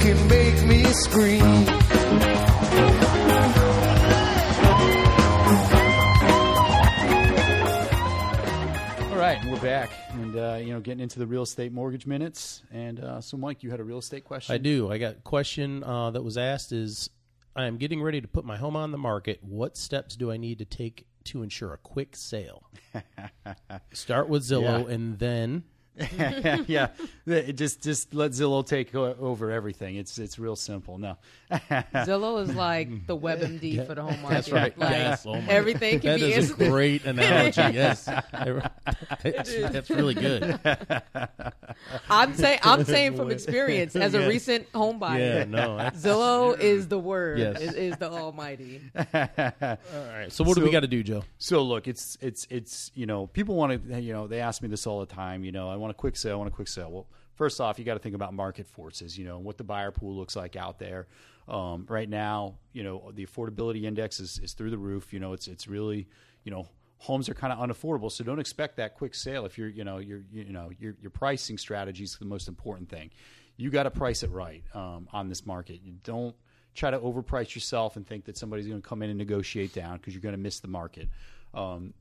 can 0.00 0.28
make 0.28 0.64
me 0.66 0.84
scream. 0.84 1.66
All 9.10 9.16
right, 9.16 9.38
we're 9.46 9.60
back, 9.60 9.90
and 10.12 10.36
uh, 10.36 10.58
you 10.60 10.72
know, 10.72 10.80
getting 10.80 11.00
into 11.00 11.18
the 11.18 11.26
real 11.26 11.42
estate 11.42 11.72
mortgage 11.72 12.06
minutes. 12.06 12.62
And 12.72 13.00
uh, 13.00 13.20
so, 13.20 13.36
Mike, 13.36 13.62
you 13.62 13.70
had 13.70 13.80
a 13.80 13.84
real 13.84 13.98
estate 13.98 14.24
question. 14.24 14.54
I 14.54 14.58
do. 14.58 14.90
I 14.90 14.98
got 14.98 15.12
a 15.12 15.20
question 15.20 15.82
uh, 15.82 16.10
that 16.12 16.22
was 16.22 16.38
asked 16.38 16.72
is 16.72 17.10
I 17.56 17.66
am 17.66 17.76
getting 17.76 18.00
ready 18.02 18.20
to 18.20 18.28
put 18.28 18.44
my 18.44 18.56
home 18.56 18.76
on 18.76 18.92
the 18.92 18.98
market. 18.98 19.40
What 19.42 19.76
steps 19.76 20.16
do 20.16 20.30
I 20.30 20.36
need 20.36 20.58
to 20.58 20.64
take 20.64 21.06
to 21.24 21.42
ensure 21.42 21.72
a 21.72 21.78
quick 21.78 22.14
sale? 22.16 22.62
Start 23.92 24.28
with 24.28 24.42
Zillow 24.44 24.86
Yeah. 24.88 24.94
and 24.94 25.18
then 25.18 25.64
yeah, 26.66 26.88
it 27.26 27.54
just 27.54 27.82
just 27.82 28.14
let 28.14 28.30
Zillow 28.32 28.66
take 28.66 28.94
over 28.94 29.50
everything. 29.50 29.96
It's 29.96 30.18
it's 30.18 30.38
real 30.38 30.56
simple. 30.56 30.98
No, 30.98 31.16
Zillow 31.94 32.42
is 32.42 32.54
like 32.54 33.06
the 33.06 33.16
WebMD 33.16 33.86
for 33.86 33.94
the 33.94 34.02
home 34.02 34.20
market. 34.22 34.34
That's 34.34 34.52
right. 34.52 34.78
Like, 34.78 34.90
Yes. 34.90 35.26
Oh 35.26 35.34
my 35.34 35.46
everything 35.48 36.00
can 36.00 36.10
that 36.10 36.20
be 36.20 36.32
is 36.32 36.36
a 36.36 36.50
instant. 36.52 36.70
great 36.70 37.04
analogy. 37.04 37.60
Yes, 37.80 38.04
that's, 39.22 39.54
that's 39.72 39.90
really 39.90 40.14
good. 40.14 40.58
I'm 42.10 42.34
saying 42.34 42.60
I'm 42.62 42.84
saying 42.84 43.16
from 43.16 43.30
experience 43.30 43.96
as 43.96 44.14
a 44.14 44.20
Yeah. 44.20 44.26
recent 44.26 44.68
home 44.74 44.98
buyer. 44.98 45.18
Yeah, 45.20 45.44
no. 45.44 45.76
that's- 45.76 46.02
Zillow 46.02 46.58
is 46.58 46.88
the 46.88 46.98
word. 46.98 47.38
Yes. 47.38 47.60
Is, 47.60 47.74
is 47.74 47.96
the 47.96 48.10
almighty. 48.10 48.80
all 48.96 49.04
right. 49.12 50.26
So 50.30 50.44
what 50.44 50.56
do 50.56 50.62
we 50.64 50.70
got 50.70 50.80
to 50.80 50.86
do, 50.88 51.02
Joe? 51.02 51.24
So 51.38 51.62
look, 51.62 51.88
it's 51.88 52.16
it's 52.20 52.46
it's 52.50 52.90
you 52.94 53.06
know 53.06 53.26
people 53.28 53.54
want 53.56 53.88
to 53.88 54.00
you 54.00 54.12
know 54.12 54.26
they 54.26 54.40
ask 54.40 54.62
me 54.62 54.68
this 54.68 54.86
all 54.86 55.00
the 55.00 55.06
time. 55.06 55.44
You 55.44 55.52
know, 55.52 55.68
I 55.70 55.76
want 55.76 55.90
a 55.90 55.94
quick 55.94 56.16
sale. 56.16 56.34
I 56.34 56.36
want 56.36 56.48
a 56.48 56.54
quick 56.54 56.68
sale. 56.68 56.90
Well, 56.90 57.06
first 57.34 57.60
off, 57.60 57.78
you 57.78 57.84
got 57.84 57.94
to 57.94 58.00
think 58.00 58.14
about 58.14 58.34
market 58.34 58.66
forces. 58.66 59.18
You 59.18 59.24
know, 59.26 59.38
what 59.38 59.58
the 59.58 59.64
buyer 59.64 59.90
pool 59.90 60.14
looks 60.16 60.36
like 60.36 60.56
out 60.56 60.78
there. 60.78 61.06
Um, 61.48 61.86
right 61.88 62.08
now, 62.08 62.58
you 62.72 62.82
know, 62.84 63.10
the 63.12 63.26
affordability 63.26 63.84
index 63.84 64.20
is, 64.20 64.38
is 64.38 64.52
through 64.52 64.70
the 64.70 64.78
roof. 64.78 65.12
You 65.12 65.20
know, 65.20 65.32
it's 65.32 65.48
it's 65.48 65.66
really 65.66 66.08
you 66.44 66.50
know 66.50 66.68
homes 66.98 67.28
are 67.28 67.34
kind 67.34 67.52
of 67.52 67.58
unaffordable. 67.58 68.12
So 68.12 68.22
don't 68.22 68.38
expect 68.38 68.76
that 68.76 68.94
quick 68.94 69.14
sale 69.14 69.46
if 69.46 69.58
you're 69.58 69.68
you 69.68 69.84
know 69.84 69.98
your 69.98 70.22
you 70.32 70.52
know 70.52 70.70
your 70.78 70.96
your 71.00 71.10
pricing 71.10 71.58
strategy 71.58 72.04
is 72.04 72.16
the 72.16 72.24
most 72.24 72.46
important 72.46 72.88
thing. 72.88 73.10
You 73.56 73.70
got 73.70 73.82
to 73.82 73.90
price 73.90 74.22
it 74.22 74.30
right 74.30 74.62
um, 74.74 75.08
on 75.12 75.28
this 75.28 75.44
market. 75.44 75.80
You 75.82 75.94
don't 76.04 76.34
try 76.74 76.90
to 76.90 76.98
overprice 76.98 77.54
yourself 77.54 77.96
and 77.96 78.06
think 78.06 78.24
that 78.26 78.36
somebody's 78.36 78.66
going 78.66 78.80
to 78.80 78.88
come 78.88 79.02
in 79.02 79.10
and 79.10 79.18
negotiate 79.18 79.74
down 79.74 79.96
because 79.96 80.14
you're 80.14 80.22
going 80.22 80.34
to 80.34 80.40
miss 80.40 80.60
the 80.60 80.68
market. 80.68 81.08
Um, 81.52 81.94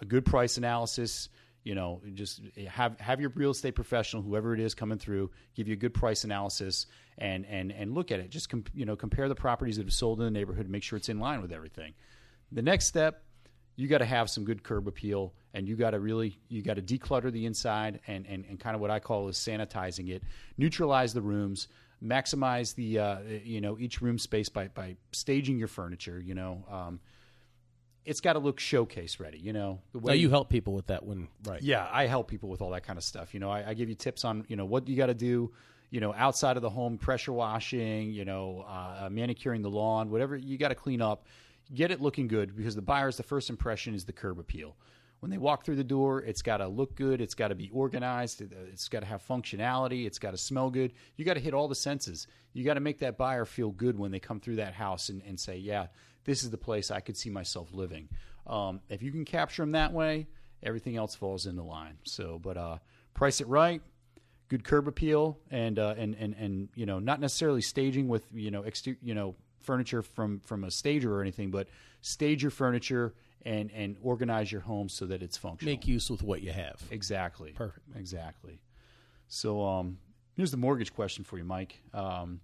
a 0.00 0.04
good 0.04 0.24
price 0.24 0.56
analysis. 0.56 1.28
You 1.64 1.76
know, 1.76 2.02
just 2.14 2.40
have 2.68 2.98
have 2.98 3.20
your 3.20 3.30
real 3.30 3.50
estate 3.50 3.76
professional, 3.76 4.22
whoever 4.22 4.52
it 4.52 4.60
is, 4.60 4.74
coming 4.74 4.98
through, 4.98 5.30
give 5.54 5.68
you 5.68 5.74
a 5.74 5.76
good 5.76 5.94
price 5.94 6.24
analysis 6.24 6.86
and 7.18 7.46
and 7.46 7.70
and 7.70 7.94
look 7.94 8.10
at 8.10 8.18
it. 8.18 8.30
Just 8.30 8.48
com- 8.48 8.64
you 8.74 8.84
know, 8.84 8.96
compare 8.96 9.28
the 9.28 9.34
properties 9.34 9.76
that 9.76 9.84
have 9.84 9.92
sold 9.92 10.18
in 10.20 10.24
the 10.24 10.30
neighborhood, 10.30 10.64
and 10.64 10.72
make 10.72 10.82
sure 10.82 10.96
it's 10.96 11.08
in 11.08 11.20
line 11.20 11.40
with 11.40 11.52
everything. 11.52 11.94
The 12.50 12.62
next 12.62 12.86
step, 12.86 13.22
you 13.76 13.86
got 13.86 13.98
to 13.98 14.04
have 14.04 14.28
some 14.28 14.44
good 14.44 14.64
curb 14.64 14.88
appeal, 14.88 15.34
and 15.54 15.68
you 15.68 15.76
got 15.76 15.90
to 15.90 16.00
really 16.00 16.38
you 16.48 16.62
got 16.62 16.74
to 16.74 16.82
declutter 16.82 17.30
the 17.30 17.46
inside 17.46 18.00
and, 18.08 18.26
and 18.26 18.44
and 18.48 18.58
kind 18.58 18.74
of 18.74 18.80
what 18.80 18.90
I 18.90 18.98
call 18.98 19.28
is 19.28 19.36
sanitizing 19.36 20.08
it, 20.08 20.24
neutralize 20.58 21.14
the 21.14 21.22
rooms, 21.22 21.68
maximize 22.04 22.74
the 22.74 22.98
uh, 22.98 23.18
you 23.44 23.60
know 23.60 23.78
each 23.78 24.02
room 24.02 24.18
space 24.18 24.48
by 24.48 24.66
by 24.68 24.96
staging 25.12 25.58
your 25.58 25.68
furniture. 25.68 26.18
You 26.18 26.34
know. 26.34 26.64
Um, 26.68 27.00
it's 28.04 28.20
got 28.20 28.32
to 28.34 28.38
look 28.38 28.58
showcase 28.60 29.20
ready, 29.20 29.38
you 29.38 29.52
know. 29.52 29.80
The 29.92 30.00
Now 30.00 30.12
you 30.14 30.28
help 30.30 30.48
people 30.48 30.74
with 30.74 30.86
that 30.88 31.04
when 31.04 31.28
right. 31.44 31.62
yeah, 31.62 31.88
I 31.92 32.06
help 32.06 32.28
people 32.28 32.48
with 32.48 32.60
all 32.60 32.70
that 32.70 32.82
kind 32.84 32.96
of 32.96 33.04
stuff. 33.04 33.32
You 33.34 33.40
know, 33.40 33.50
I, 33.50 33.70
I 33.70 33.74
give 33.74 33.88
you 33.88 33.94
tips 33.94 34.24
on 34.24 34.44
you 34.48 34.56
know 34.56 34.64
what 34.64 34.88
you 34.88 34.96
got 34.96 35.06
to 35.06 35.14
do. 35.14 35.52
You 35.90 36.00
know, 36.00 36.14
outside 36.14 36.56
of 36.56 36.62
the 36.62 36.70
home, 36.70 36.96
pressure 36.98 37.32
washing. 37.32 38.12
You 38.12 38.24
know, 38.24 38.64
uh, 38.68 39.08
manicuring 39.10 39.62
the 39.62 39.70
lawn, 39.70 40.10
whatever 40.10 40.36
you 40.36 40.58
got 40.58 40.68
to 40.68 40.74
clean 40.74 41.00
up. 41.02 41.26
Get 41.74 41.90
it 41.90 42.00
looking 42.00 42.26
good 42.28 42.56
because 42.56 42.74
the 42.74 42.82
buyer's 42.82 43.16
the 43.16 43.22
first 43.22 43.48
impression 43.48 43.94
is 43.94 44.04
the 44.04 44.12
curb 44.12 44.38
appeal. 44.38 44.76
When 45.20 45.30
they 45.30 45.38
walk 45.38 45.64
through 45.64 45.76
the 45.76 45.84
door, 45.84 46.20
it's 46.20 46.42
got 46.42 46.56
to 46.56 46.66
look 46.66 46.96
good. 46.96 47.20
It's 47.20 47.34
got 47.34 47.48
to 47.48 47.54
be 47.54 47.70
organized. 47.72 48.40
it- 48.42 48.52
It's 48.72 48.88
got 48.88 49.00
to 49.00 49.06
have 49.06 49.22
functionality. 49.26 50.04
It's 50.04 50.18
got 50.18 50.32
to 50.32 50.36
smell 50.36 50.68
good. 50.70 50.92
You 51.16 51.24
got 51.24 51.34
to 51.34 51.40
hit 51.40 51.54
all 51.54 51.68
the 51.68 51.76
senses. 51.76 52.26
You 52.52 52.64
got 52.64 52.74
to 52.74 52.80
make 52.80 52.98
that 52.98 53.16
buyer 53.16 53.44
feel 53.44 53.70
good 53.70 53.96
when 53.96 54.10
they 54.10 54.18
come 54.18 54.40
through 54.40 54.56
that 54.56 54.74
house 54.74 55.08
and, 55.10 55.22
and 55.22 55.38
say, 55.38 55.56
"Yeah, 55.56 55.86
this 56.24 56.42
is 56.42 56.50
the 56.50 56.58
place 56.58 56.90
I 56.90 57.00
could 57.00 57.16
see 57.16 57.30
myself 57.30 57.68
living." 57.72 58.08
Um, 58.46 58.80
if 58.88 59.02
you 59.02 59.10
can 59.12 59.24
capture 59.24 59.62
them 59.62 59.72
that 59.72 59.92
way, 59.92 60.26
everything 60.62 60.96
else 60.96 61.14
falls 61.14 61.46
into 61.46 61.62
line. 61.62 61.98
So, 62.04 62.38
but 62.42 62.56
uh, 62.56 62.78
price 63.14 63.40
it 63.40 63.46
right, 63.48 63.80
good 64.48 64.64
curb 64.64 64.88
appeal, 64.88 65.38
and 65.50 65.78
uh, 65.78 65.94
and 65.96 66.14
and 66.14 66.34
and 66.34 66.68
you 66.74 66.86
know, 66.86 66.98
not 66.98 67.20
necessarily 67.20 67.62
staging 67.62 68.08
with 68.08 68.26
you 68.32 68.50
know, 68.50 68.62
exter- 68.62 68.98
you 69.02 69.14
know, 69.14 69.34
furniture 69.60 70.02
from 70.02 70.40
from 70.40 70.64
a 70.64 70.70
stager 70.70 71.14
or 71.14 71.20
anything, 71.20 71.50
but 71.50 71.68
stage 72.00 72.42
your 72.42 72.50
furniture 72.50 73.14
and 73.44 73.70
and 73.72 73.96
organize 74.02 74.50
your 74.52 74.60
home 74.60 74.88
so 74.88 75.06
that 75.06 75.22
it's 75.22 75.36
functional. 75.36 75.72
Make 75.72 75.86
use 75.86 76.10
with 76.10 76.22
what 76.22 76.42
you 76.42 76.52
have. 76.52 76.80
exactly 76.90 77.52
Perfect. 77.52 77.86
exactly. 77.96 78.60
So, 79.28 79.64
um, 79.64 79.98
here's 80.34 80.50
the 80.50 80.58
mortgage 80.58 80.92
question 80.92 81.24
for 81.24 81.38
you, 81.38 81.44
Mike. 81.44 81.80
Um, 81.94 82.40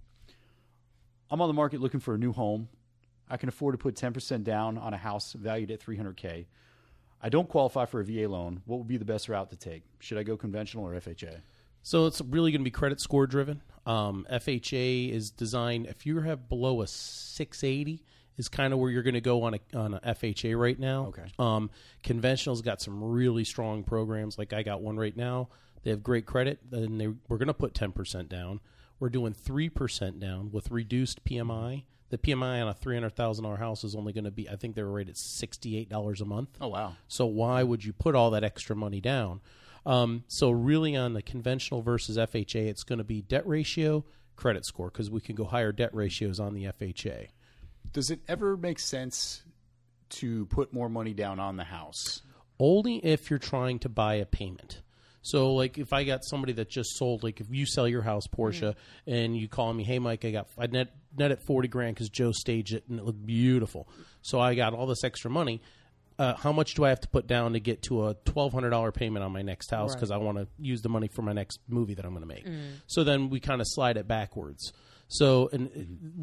I'm 1.31 1.41
on 1.43 1.49
the 1.49 1.55
market 1.55 1.81
looking 1.81 2.01
for 2.01 2.15
a 2.15 2.19
new 2.19 2.33
home. 2.33 2.69
I 3.31 3.37
can 3.37 3.49
afford 3.49 3.75
to 3.75 3.79
put 3.79 3.95
10% 3.95 4.45
down 4.45 4.79
on 4.79 4.95
a 4.95 4.97
house 4.97 5.33
valued 5.33 5.71
at 5.71 5.81
300k. 5.81 6.47
I 7.21 7.29
don't 7.29 7.49
qualify 7.49 7.85
for 7.85 8.01
a 8.01 8.05
VA 8.05 8.29
loan. 8.29 8.63
What 8.67 8.79
would 8.79 8.89
be 8.89 8.97
the 8.97 9.05
best 9.05 9.29
route 9.29 9.51
to 9.51 9.57
take? 9.57 9.83
Should 9.99 10.19
I 10.19 10.23
go 10.23 10.37
conventional 10.37 10.87
or 10.87 10.93
FHA? 10.93 11.41
So 11.83 12.07
it's 12.07 12.21
really 12.21 12.53
going 12.53 12.61
to 12.61 12.65
be 12.65 12.71
credit 12.71 13.01
score 13.01 13.27
driven. 13.27 13.63
Um, 13.87 14.27
FHA 14.31 15.11
is 15.13 15.31
designed 15.31 15.87
if 15.87 16.07
you 16.07 16.21
have 16.21 16.49
below 16.49 16.83
a 16.83 16.87
680 16.87 18.05
is 18.37 18.49
kind 18.49 18.73
of 18.73 18.79
where 18.79 18.91
you're 18.91 19.03
going 19.03 19.15
to 19.15 19.21
go 19.21 19.43
on 19.43 19.55
a 19.55 19.77
on 19.77 19.95
a 19.95 20.01
FHA 20.01 20.59
right 20.59 20.79
now. 20.79 21.07
Okay. 21.07 21.25
Um, 21.39 21.71
conventional's 22.03 22.63
got 22.63 22.81
some 22.81 23.03
really 23.03 23.45
strong 23.45 23.83
programs. 23.83 24.39
Like 24.39 24.53
I 24.53 24.63
got 24.63 24.81
one 24.81 24.97
right 24.97 25.17
now. 25.17 25.49
They 25.83 25.91
have 25.91 26.03
great 26.03 26.27
credit, 26.27 26.59
and 26.73 27.01
they 27.01 27.09
we're 27.29 27.39
going 27.39 27.49
to 27.49 27.55
put 27.55 27.75
10% 27.75 28.29
down. 28.29 28.61
We're 29.01 29.11
doing 29.11 29.33
three 29.33 29.69
percent 29.69 30.21
down 30.21 30.51
with 30.53 30.71
reduced 30.71 31.25
PMI. 31.25 31.85
The 32.11 32.19
PMI 32.19 32.63
on 32.63 32.69
a 32.69 32.75
three 32.75 32.95
hundred 32.97 33.17
thousand 33.17 33.45
dollar 33.45 33.57
house 33.57 33.85
is 33.85 33.95
only 33.95 34.13
going 34.13 34.25
to 34.25 34.31
be, 34.31 34.49
I 34.49 34.57
think 34.57 34.75
they 34.75 34.83
were 34.83 34.93
rated 34.93 35.17
sixty 35.17 35.77
eight 35.77 35.89
dollars 35.89 36.21
a 36.21 36.25
month. 36.25 36.51
Oh 36.61 36.69
wow. 36.69 36.97
So 37.07 37.27
why 37.27 37.63
would 37.63 37.85
you 37.85 37.93
put 37.93 38.15
all 38.15 38.31
that 38.31 38.45
extra 38.45 38.75
money 38.75 39.01
down? 39.01 39.41
Um, 39.85 40.25
so 40.29 40.51
really, 40.51 40.97
on 40.97 41.15
the 41.15 41.23
conventional 41.23 41.83
versus 41.83 42.19
FHA, 42.19 42.67
it's 42.67 42.85
going 42.85 42.99
to 42.99 43.05
be 43.05 43.23
debt 43.23 43.47
ratio, 43.47 44.05
credit 44.37 44.67
score, 44.67 44.91
because 44.91 45.11
we 45.11 45.21
can 45.21 45.35
go 45.35 45.45
higher 45.45 45.73
debt 45.73 45.95
ratios 45.95 46.41
on 46.41 46.55
the 46.55 46.65
FHA. 46.65 47.29
Does 47.93 48.11
it 48.11 48.21
ever 48.29 48.57
make 48.57 48.79
sense 48.79 49.43
to 50.11 50.47
put 50.47 50.73
more 50.73 50.89
money 50.89 51.15
down 51.15 51.41
on 51.41 51.57
the 51.57 51.65
house? 51.65 52.23
Only 52.59 52.97
if 52.97 53.31
you're 53.31 53.39
trying 53.39 53.79
to 53.81 53.89
buy 53.89 54.15
a 54.15 54.27
payment. 54.27 54.83
So, 55.31 55.53
like, 55.53 55.77
if 55.77 55.93
I 55.93 56.05
got 56.05 56.25
somebody 56.25 56.55
that 56.55 56.71
just 56.71 56.97
sold, 56.97 57.23
like, 57.23 57.41
if 57.41 57.49
you 57.51 57.67
sell 57.67 57.87
your 57.87 58.03
house, 58.03 58.27
Porsha, 58.27 58.75
and 59.07 59.37
you 59.37 59.47
call 59.49 59.73
me, 59.75 59.85
hey, 59.85 59.99
Mike, 59.99 60.25
I 60.25 60.31
got 60.31 60.49
I 60.57 60.67
net 60.69 60.89
net 61.17 61.31
at 61.33 61.43
forty 61.43 61.69
grand 61.69 61.95
because 61.97 62.09
Joe 62.09 62.33
staged 62.33 62.73
it 62.73 62.85
and 62.89 62.99
it 62.99 63.05
looked 63.05 63.25
beautiful. 63.27 63.89
So 64.23 64.41
I 64.41 64.55
got 64.55 64.73
all 64.73 64.87
this 64.87 65.05
extra 65.05 65.31
money. 65.31 65.61
Uh, 66.19 66.35
how 66.35 66.51
much 66.51 66.75
do 66.75 66.85
I 66.85 66.89
have 66.89 67.01
to 67.03 67.09
put 67.09 67.27
down 67.29 67.53
to 67.53 67.61
get 67.61 67.83
to 67.83 68.07
a 68.09 68.15
twelve 68.25 68.53
hundred 68.53 68.71
dollar 68.71 68.91
payment 68.91 69.25
on 69.25 69.31
my 69.33 69.43
next 69.43 69.71
house 69.71 69.95
because 69.95 70.11
I 70.11 70.17
want 70.17 70.39
to 70.39 70.49
use 70.59 70.83
the 70.83 70.89
money 70.89 71.09
for 71.09 71.23
my 71.23 71.33
next 71.33 71.61
movie 71.69 71.95
that 71.95 72.05
I'm 72.05 72.13
going 72.13 72.23
to 72.23 72.35
make? 72.35 72.47
So 72.87 73.05
then 73.05 73.29
we 73.31 73.39
kind 73.39 73.61
of 73.61 73.67
slide 73.69 73.97
it 73.97 74.09
backwards. 74.09 74.73
So, 75.09 75.49
and 75.53 75.69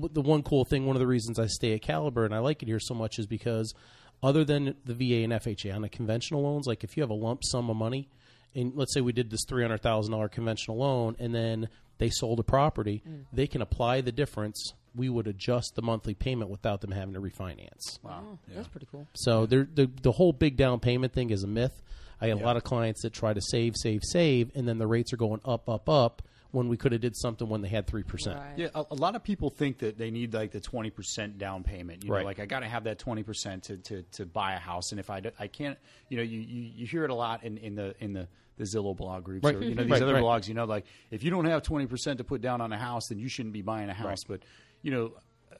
uh, 0.03 0.07
the 0.11 0.21
one 0.21 0.43
cool 0.43 0.65
thing, 0.65 0.85
one 0.85 0.95
of 0.95 0.99
the 0.99 1.07
reasons 1.07 1.39
I 1.39 1.47
stay 1.47 1.73
at 1.73 1.81
Caliber 1.81 2.25
and 2.25 2.35
I 2.35 2.39
like 2.39 2.61
it 2.61 2.67
here 2.67 2.79
so 2.79 2.93
much 2.93 3.19
is 3.19 3.25
because, 3.25 3.73
other 4.21 4.43
than 4.43 4.75
the 4.85 4.93
VA 4.93 5.23
and 5.23 5.33
FHA 5.33 5.73
on 5.75 5.81
the 5.81 5.89
conventional 5.89 6.43
loans, 6.43 6.67
like 6.67 6.83
if 6.83 6.95
you 6.97 7.01
have 7.01 7.09
a 7.09 7.15
lump 7.15 7.43
sum 7.43 7.69
of 7.69 7.77
money, 7.77 8.09
and 8.55 8.73
let's 8.75 8.93
say 8.93 9.01
we 9.01 9.11
did 9.11 9.29
this 9.29 9.41
three 9.47 9.61
hundred 9.61 9.81
thousand 9.81 10.11
dollar 10.11 10.29
conventional 10.29 10.77
loan, 10.77 11.15
and 11.19 11.33
then 11.35 11.69
they 11.97 12.09
sold 12.09 12.39
a 12.39 12.43
property, 12.43 13.03
mm. 13.07 13.25
they 13.31 13.47
can 13.47 13.61
apply 13.61 14.01
the 14.01 14.11
difference. 14.11 14.73
We 14.95 15.09
would 15.09 15.27
adjust 15.27 15.75
the 15.75 15.81
monthly 15.81 16.13
payment 16.13 16.49
without 16.49 16.79
them 16.81 16.91
having 16.91 17.15
to 17.15 17.21
refinance. 17.21 18.01
Wow. 18.01 18.23
Oh, 18.23 18.37
That's 18.55 18.67
pretty 18.69 18.87
cool. 18.89 19.07
So 19.13 19.45
there, 19.45 19.67
the 19.71 19.89
the 20.01 20.13
whole 20.13 20.31
big 20.31 20.55
down 20.55 20.79
payment 20.79 21.13
thing 21.13 21.31
is 21.31 21.43
a 21.43 21.47
myth. 21.47 21.81
I 22.21 22.27
get 22.27 22.41
a 22.41 22.45
lot 22.45 22.55
of 22.55 22.63
clients 22.63 23.01
that 23.01 23.11
try 23.11 23.33
to 23.33 23.41
save, 23.41 23.75
save, 23.75 24.01
save, 24.03 24.49
and 24.55 24.67
then 24.67 24.77
the 24.77 24.87
rates 24.87 25.11
are 25.11 25.17
going 25.17 25.41
up, 25.43 25.69
up, 25.69 25.89
up 25.89 26.21
when 26.51 26.67
we 26.69 26.77
could 26.77 26.91
have 26.93 27.01
did 27.01 27.15
something 27.15 27.49
when 27.49 27.61
they 27.61 27.67
had 27.67 27.85
three 27.87 28.03
percent. 28.03 28.37
Right. 28.39 28.53
Yeah, 28.57 28.67
a, 28.75 28.85
a 28.91 28.95
lot 28.95 29.15
of 29.15 29.23
people 29.23 29.49
think 29.49 29.79
that 29.79 29.97
they 29.97 30.11
need 30.11 30.33
like 30.33 30.51
the 30.51 30.59
twenty 30.61 30.89
percent 30.89 31.37
down 31.37 31.63
payment. 31.63 32.03
You 32.03 32.09
know, 32.09 32.15
Right. 32.17 32.25
like 32.25 32.39
I 32.39 32.45
got 32.45 32.59
to 32.61 32.67
have 32.67 32.85
that 32.85 32.99
twenty 32.99 33.23
percent 33.23 33.63
to, 33.63 33.77
to 33.77 34.01
to 34.13 34.25
buy 34.25 34.53
a 34.53 34.59
house, 34.59 34.91
and 34.91 34.99
if 34.99 35.09
I, 35.09 35.19
do- 35.19 35.31
I 35.39 35.47
can't, 35.47 35.77
you 36.09 36.17
know, 36.17 36.23
you, 36.23 36.39
you, 36.39 36.71
you 36.75 36.85
hear 36.87 37.03
it 37.03 37.09
a 37.09 37.15
lot 37.15 37.43
in, 37.43 37.57
in 37.57 37.75
the 37.75 37.93
in 37.99 38.13
the 38.13 38.27
the 38.57 38.63
Zillow 38.63 38.95
blog 38.95 39.25
groups 39.25 39.43
Right. 39.43 39.55
or 39.55 39.61
you 39.63 39.75
know 39.75 39.81
mm-hmm. 39.81 39.91
these 39.91 39.91
Right, 39.91 40.01
other 40.03 40.13
right. 40.13 40.23
blogs. 40.23 40.47
You 40.47 40.53
know, 40.53 40.65
like 40.65 40.85
if 41.11 41.23
you 41.23 41.29
don't 41.31 41.45
have 41.45 41.61
twenty 41.63 41.87
percent 41.87 42.19
to 42.19 42.23
put 42.23 42.41
down 42.41 42.61
on 42.61 42.71
a 42.71 42.77
house, 42.77 43.07
then 43.09 43.19
you 43.19 43.27
shouldn't 43.27 43.53
be 43.53 43.61
buying 43.61 43.89
a 43.89 43.93
house. 43.93 44.23
But 44.27 44.41
you 44.81 44.91
know, 44.91 45.11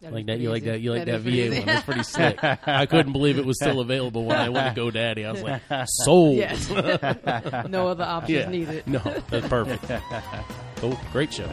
That'd 0.00 0.14
like 0.14 0.26
that, 0.26 0.38
you 0.38 0.48
like 0.50 0.62
that, 0.62 0.80
you 0.80 0.92
like 0.92 1.08
easy. 1.08 1.10
that, 1.10 1.24
That 1.24 1.28
is 1.28 1.34
VA 1.34 1.48
pretty 1.48 1.56
one. 1.58 1.66
That's 1.66 1.84
pretty 1.84 2.02
slick. 2.04 2.38
I 2.68 2.86
couldn't 2.86 3.12
believe 3.12 3.36
it 3.36 3.44
was 3.44 3.58
still 3.60 3.80
available 3.86 4.26
when 4.26 4.36
I 4.36 4.48
went 4.48 4.76
to 4.76 4.80
GoDaddy. 4.80 5.26
I 5.26 5.32
was 5.32 5.42
like, 5.42 5.60
sold. 6.04 6.36
Yes. 6.36 6.70
no 7.68 7.88
other 7.88 8.04
options 8.04 8.30
Yeah. 8.30 8.48
needed. 8.48 8.86
No, 8.86 9.00
that's 9.28 9.48
perfect. 9.48 9.84
cool, 10.76 10.96
great 11.10 11.34
show. 11.34 11.50